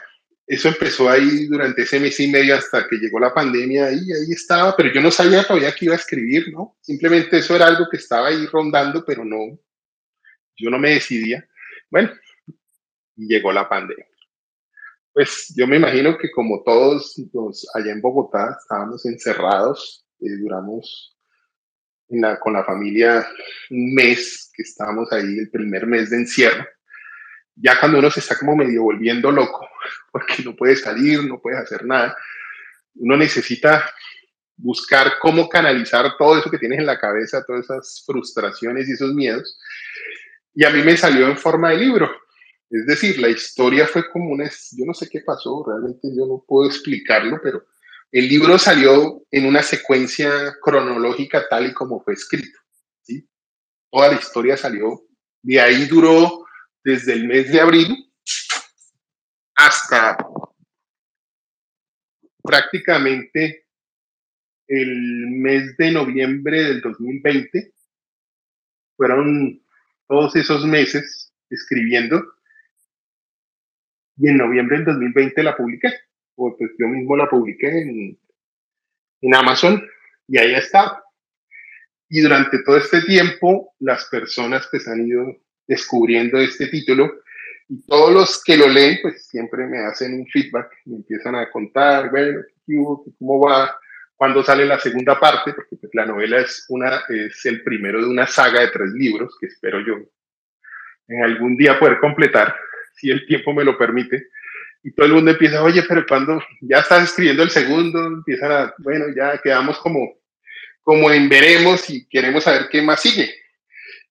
eso 0.51 0.67
empezó 0.67 1.09
ahí 1.09 1.47
durante 1.47 1.83
ese 1.83 2.01
mes 2.01 2.19
y 2.19 2.27
medio 2.27 2.57
hasta 2.57 2.89
que 2.89 2.97
llegó 2.97 3.21
la 3.21 3.33
pandemia 3.33 3.93
y 3.93 4.11
ahí 4.11 4.33
estaba, 4.33 4.75
pero 4.75 4.93
yo 4.93 5.01
no 5.01 5.13
sabía 5.13 5.45
todavía 5.45 5.73
que 5.73 5.85
iba 5.85 5.95
a 5.95 5.99
escribir, 5.99 6.53
¿no? 6.53 6.77
Simplemente 6.81 7.39
eso 7.39 7.55
era 7.55 7.69
algo 7.69 7.87
que 7.89 7.99
estaba 7.99 8.27
ahí 8.27 8.47
rondando, 8.47 9.05
pero 9.05 9.25
no, 9.25 9.57
yo 10.57 10.71
no 10.71 10.77
me 10.81 10.91
decidía. 10.91 11.49
Bueno, 11.89 12.11
llegó 13.15 13.53
la 13.53 13.69
pandemia. 13.69 14.09
Pues 15.13 15.55
yo 15.57 15.69
me 15.69 15.77
imagino 15.77 16.19
que 16.19 16.33
como 16.33 16.65
todos 16.65 17.15
los 17.33 17.69
allá 17.73 17.93
en 17.93 18.01
Bogotá 18.01 18.57
estábamos 18.61 19.07
encerrados, 19.07 20.05
eh, 20.19 20.37
duramos 20.37 21.17
con 22.41 22.55
la 22.55 22.65
familia 22.65 23.25
un 23.71 23.95
mes, 23.95 24.51
que 24.53 24.65
estábamos 24.65 25.13
ahí 25.13 25.39
el 25.39 25.49
primer 25.49 25.87
mes 25.87 26.11
de 26.11 26.17
encierro 26.17 26.67
ya 27.57 27.79
cuando 27.79 27.99
uno 27.99 28.11
se 28.11 28.21
está 28.21 28.39
como 28.39 28.57
medio 28.57 28.83
volviendo 28.83 29.31
loco, 29.31 29.69
porque 30.13 30.43
no 30.43 30.55
puede 30.57 30.77
salir, 30.77 31.25
no 31.25 31.41
puede 31.41 31.59
hacer 31.59 31.85
nada, 31.85 32.17
uno 32.95 33.17
necesita 33.17 33.91
buscar 34.57 35.19
cómo 35.21 35.49
canalizar 35.49 36.17
todo 36.19 36.39
eso 36.39 36.51
que 36.51 36.59
tienes 36.59 36.81
en 36.81 36.87
la 36.87 36.99
cabeza, 36.99 37.45
todas 37.47 37.65
esas 37.65 38.03
frustraciones 38.05 38.89
y 38.89 38.93
esos 38.93 39.15
miedos. 39.15 39.59
Y 40.55 40.65
a 40.65 40.71
mí 40.71 40.83
me 40.83 40.97
salió 40.97 41.29
en 41.29 41.39
forma 41.39 41.71
de 41.71 41.79
libro. 41.79 42.11
Es 42.69 42.87
decir, 42.87 43.19
la 43.19 43.29
historia 43.29 43.87
fue 43.87 44.09
como 44.11 44.31
una, 44.31 44.49
yo 44.73 44.85
no 44.85 44.95
sé 44.95 45.09
qué 45.09 45.21
pasó, 45.21 45.65
realmente 45.67 46.09
yo 46.17 46.27
no 46.27 46.45
puedo 46.47 46.69
explicarlo, 46.69 47.41
pero 47.43 47.65
el 48.13 48.29
libro 48.29 48.59
salió 48.59 49.23
en 49.31 49.47
una 49.47 49.63
secuencia 49.63 50.57
cronológica 50.61 51.49
tal 51.49 51.67
y 51.67 51.73
como 51.73 52.01
fue 52.03 52.15
escrito. 52.15 52.59
¿sí? 53.03 53.29
Toda 53.91 54.09
la 54.09 54.19
historia 54.19 54.57
salió, 54.57 55.03
de 55.43 55.61
ahí 55.61 55.87
duró 55.87 56.39
desde 56.85 57.12
el 57.12 57.27
mes 57.27 57.53
de 57.53 57.61
abril 57.61 58.12
hasta 59.55 60.16
prácticamente 62.43 63.66
el 64.66 65.27
mes 65.29 65.77
de 65.77 65.90
noviembre 65.90 66.62
del 66.62 66.81
2020. 66.81 67.73
Fueron 68.97 69.62
todos 70.07 70.37
esos 70.37 70.64
meses 70.64 71.33
escribiendo 71.51 72.23
y 74.16 74.29
en 74.29 74.37
noviembre 74.37 74.77
del 74.79 74.87
2020 74.87 75.43
la 75.43 75.57
publiqué. 75.57 75.93
O 76.37 76.57
pues 76.57 76.71
yo 76.79 76.87
mismo 76.88 77.16
la 77.16 77.29
publiqué 77.29 77.69
en, 77.83 78.19
en 79.21 79.35
Amazon 79.35 79.87
y 80.29 80.38
ahí 80.38 80.55
está. 80.55 81.03
Y 82.09 82.21
durante 82.21 82.62
todo 82.62 82.77
este 82.77 83.03
tiempo 83.03 83.75
las 83.81 84.07
personas 84.07 84.69
pues 84.71 84.87
han 84.88 85.07
ido 85.07 85.37
descubriendo 85.70 86.37
este 86.38 86.66
título. 86.66 87.22
Y 87.68 87.87
todos 87.87 88.12
los 88.12 88.42
que 88.42 88.56
lo 88.56 88.68
leen, 88.68 88.98
pues 89.00 89.26
siempre 89.28 89.64
me 89.66 89.78
hacen 89.78 90.14
un 90.14 90.26
feedback, 90.26 90.68
me 90.87 90.96
empiezan 90.96 91.37
a 91.37 91.48
contar, 91.48 92.11
bueno, 92.11 92.40
cómo 93.18 93.46
va, 93.46 93.78
cuándo 94.16 94.42
sale 94.42 94.66
la 94.66 94.80
segunda 94.80 95.18
parte, 95.18 95.52
porque 95.52 95.76
pues, 95.76 95.94
la 95.94 96.06
novela 96.06 96.40
es, 96.40 96.66
una, 96.68 97.02
es 97.09 97.46
el 97.46 97.62
primero 97.62 98.00
de 98.00 98.09
una 98.09 98.26
saga 98.26 98.62
de 98.62 98.68
tres 98.68 98.90
libros 98.94 99.37
que 99.40 99.46
espero 99.46 99.80
yo 99.87 99.94
en 101.06 101.24
algún 101.24 101.56
día 101.56 101.78
poder 101.78 101.98
completar, 101.98 102.56
si 102.96 103.11
el 103.11 103.24
tiempo 103.26 103.52
me 103.52 103.64
lo 103.64 103.78
permite. 103.78 104.26
Y 104.83 104.92
todo 104.92 105.06
el 105.06 105.12
mundo 105.12 105.30
empieza, 105.30 105.62
oye, 105.62 105.85
pero 105.88 106.04
cuando 106.06 106.42
ya 106.62 106.78
estás 106.78 107.04
escribiendo 107.04 107.44
el 107.44 107.50
segundo, 107.50 108.04
empiezan 108.06 108.50
a, 108.50 108.74
bueno, 108.78 109.06
ya 109.14 109.38
quedamos 109.38 109.78
como, 109.78 110.18
como 110.83 111.11
en 111.11 111.28
veremos 111.28 111.88
y 111.90 112.09
queremos 112.09 112.44
saber 112.44 112.68
qué 112.70 112.83
más 112.83 113.00
sigue. 113.02 113.30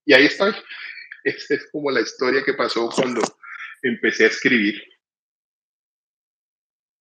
Y 0.05 0.13
ahí 0.13 0.25
estoy. 0.25 0.53
Esta 1.23 1.55
es 1.55 1.69
como 1.71 1.91
la 1.91 2.01
historia 2.01 2.43
que 2.45 2.53
pasó 2.53 2.89
cuando 2.89 3.21
empecé 3.82 4.25
a 4.25 4.27
escribir. 4.27 4.82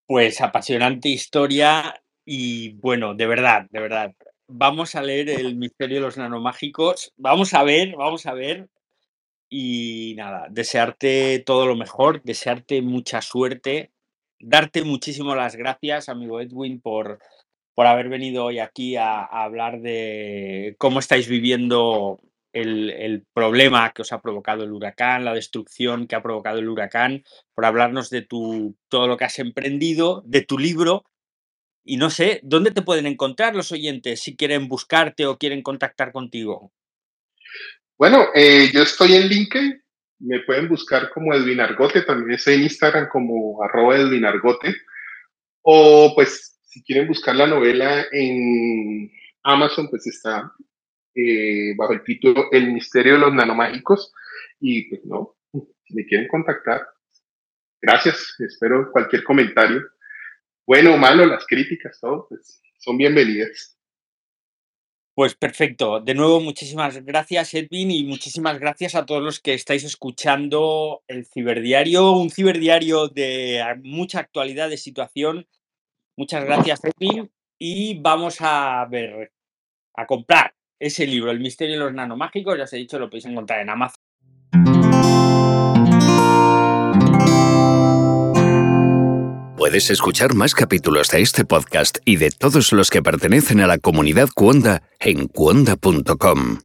Pues 0.07 0.41
apasionante 0.41 1.09
historia 1.09 2.03
y 2.25 2.73
bueno, 2.75 3.15
de 3.15 3.27
verdad, 3.27 3.67
de 3.71 3.81
verdad. 3.81 4.15
Vamos 4.47 4.95
a 4.95 5.03
leer 5.03 5.29
el 5.29 5.57
misterio 5.57 5.97
de 5.97 6.03
los 6.03 6.17
nanomágicos. 6.17 7.13
Vamos 7.17 7.53
a 7.53 7.63
ver, 7.63 7.95
vamos 7.97 8.25
a 8.27 8.33
ver. 8.33 8.69
Y 9.51 10.15
nada, 10.17 10.47
desearte 10.51 11.43
todo 11.45 11.67
lo 11.67 11.77
mejor, 11.77 12.23
desearte 12.23 12.83
mucha 12.83 13.23
suerte, 13.23 13.93
darte 14.39 14.83
muchísimo 14.85 15.35
las 15.35 15.57
gracias, 15.57 16.11
amigo 16.11 16.41
Edwin, 16.41 16.81
por, 16.81 17.19
por 17.75 17.87
haber 17.87 18.11
venido 18.11 18.45
hoy 18.45 18.59
aquí 18.59 18.97
a 18.97 19.25
hablar 19.25 19.81
de 19.81 20.77
cómo 20.79 20.99
estáis 20.99 21.29
viviendo 21.29 22.21
el, 22.53 22.91
el, 22.91 23.25
problema 23.35 23.93
que 23.93 24.03
os 24.03 24.13
ha 24.13 24.21
provocado 24.21 24.65
el 24.65 24.73
huracán, 24.73 25.25
la 25.25 25.35
destrucción 25.35 26.07
que 26.07 26.17
ha 26.17 26.23
provocado 26.23 26.59
el 26.59 26.69
huracán, 26.69 27.25
por 27.55 27.65
hablarnos 27.65 28.11
de 28.11 28.23
tu, 28.23 28.77
todo 28.89 29.07
lo 29.07 29.17
que 29.17 29.25
has 29.25 29.39
emprendido, 29.39 30.23
de 30.27 30.43
tu 30.43 30.59
libro. 30.59 31.05
Y 31.85 31.97
no 31.97 32.11
sé, 32.11 32.41
¿dónde 32.43 32.71
te 32.71 32.83
pueden 32.83 33.07
encontrar 33.07 33.55
los 33.55 33.73
oyentes 33.73 34.21
si 34.21 34.37
quieren 34.37 34.69
buscarte 34.69 35.27
o 35.27 35.39
quieren 35.39 35.63
contactar 35.63 36.13
contigo? 36.13 36.73
Bueno, 37.97 38.27
eh, 38.35 38.71
yo 38.73 38.83
estoy 38.83 39.15
en 39.15 39.29
LinkedIn, 39.29 39.83
me 40.21 40.41
pueden 40.41 40.69
buscar 40.69 41.11
como 41.11 41.35
Edwin 41.35 41.61
Argote, 41.61 42.03
también 42.03 42.33
estoy 42.33 42.55
en 42.55 42.63
Instagram 42.63 43.09
como 43.09 43.63
arroba 43.63 43.97
Edwin 43.97 44.25
Argote, 44.25 44.75
o 45.63 46.13
pues 46.15 46.59
si 46.63 46.83
quieren 46.83 47.09
buscar 47.09 47.35
la 47.37 47.47
novela 47.47 48.05
en 48.13 49.11
Amazon, 49.43 49.89
pues 49.89 50.07
está 50.07 50.53
eh, 51.15 51.75
bajo 51.77 51.93
el 51.93 52.05
título 52.05 52.51
El 52.53 52.73
misterio 52.73 53.15
de 53.15 53.19
los 53.21 53.35
nanomágicos. 53.35 54.13
Y 54.61 54.89
pues 54.89 55.05
no, 55.05 55.37
si 55.53 55.95
me 55.95 56.05
quieren 56.07 56.29
contactar, 56.29 56.87
gracias, 57.81 58.35
espero 58.39 58.91
cualquier 58.93 59.25
comentario. 59.25 59.83
Bueno 60.67 60.95
o 60.95 60.97
malo, 60.99 61.25
las 61.25 61.47
críticas, 61.47 61.99
todo, 62.01 62.27
pues 62.29 62.61
son 62.79 62.99
bienvenidas. 62.99 63.79
Pues 65.15 65.35
perfecto. 65.35 65.99
De 65.99 66.15
nuevo, 66.15 66.41
muchísimas 66.41 67.05
gracias, 67.05 67.53
Edwin, 67.55 67.91
y 67.91 68.05
muchísimas 68.05 68.61
gracias 68.61 68.95
a 68.95 69.05
todos 69.05 69.21
los 69.21 69.41
que 69.41 69.55
estáis 69.55 69.83
escuchando 69.83 71.03
el 71.09 71.27
Ciberdiario, 71.27 72.13
un 72.13 72.31
ciberdiario 72.31 73.09
de 73.09 73.61
mucha 73.83 74.21
actualidad 74.21 74.71
de 74.71 74.77
situación. 74.77 75.49
Muchas 76.17 76.45
gracias, 76.45 76.81
Edwin, 76.85 77.31
y 77.59 77.99
vamos 78.01 78.37
a 78.41 78.87
ver, 78.89 79.33
a 79.95 80.07
comprar 80.07 80.55
ese 80.79 81.07
libro, 81.07 81.31
El 81.31 81.41
misterio 81.41 81.79
de 81.79 81.85
los 81.85 81.95
nanomágicos, 81.95 82.57
ya 82.57 82.65
os 82.65 82.73
he 82.73 82.77
dicho, 82.77 82.99
lo 82.99 83.09
podéis 83.09 83.27
encontrar 83.27 83.61
en 83.61 83.71
Amazon. 83.71 83.97
Puedes 89.57 89.91
escuchar 89.91 90.35
más 90.35 90.55
capítulos 90.55 91.09
de 91.11 91.21
este 91.21 91.45
podcast 91.45 91.99
y 92.05 92.17
de 92.17 92.31
todos 92.31 92.73
los 92.73 92.91
que 92.91 93.03
pertenecen 93.03 93.61
a 93.61 93.67
la 93.67 93.79
comunidad 93.79 94.29
Cuonda 94.35 94.83
en 95.01 95.27
cuonda.com. 95.27 96.61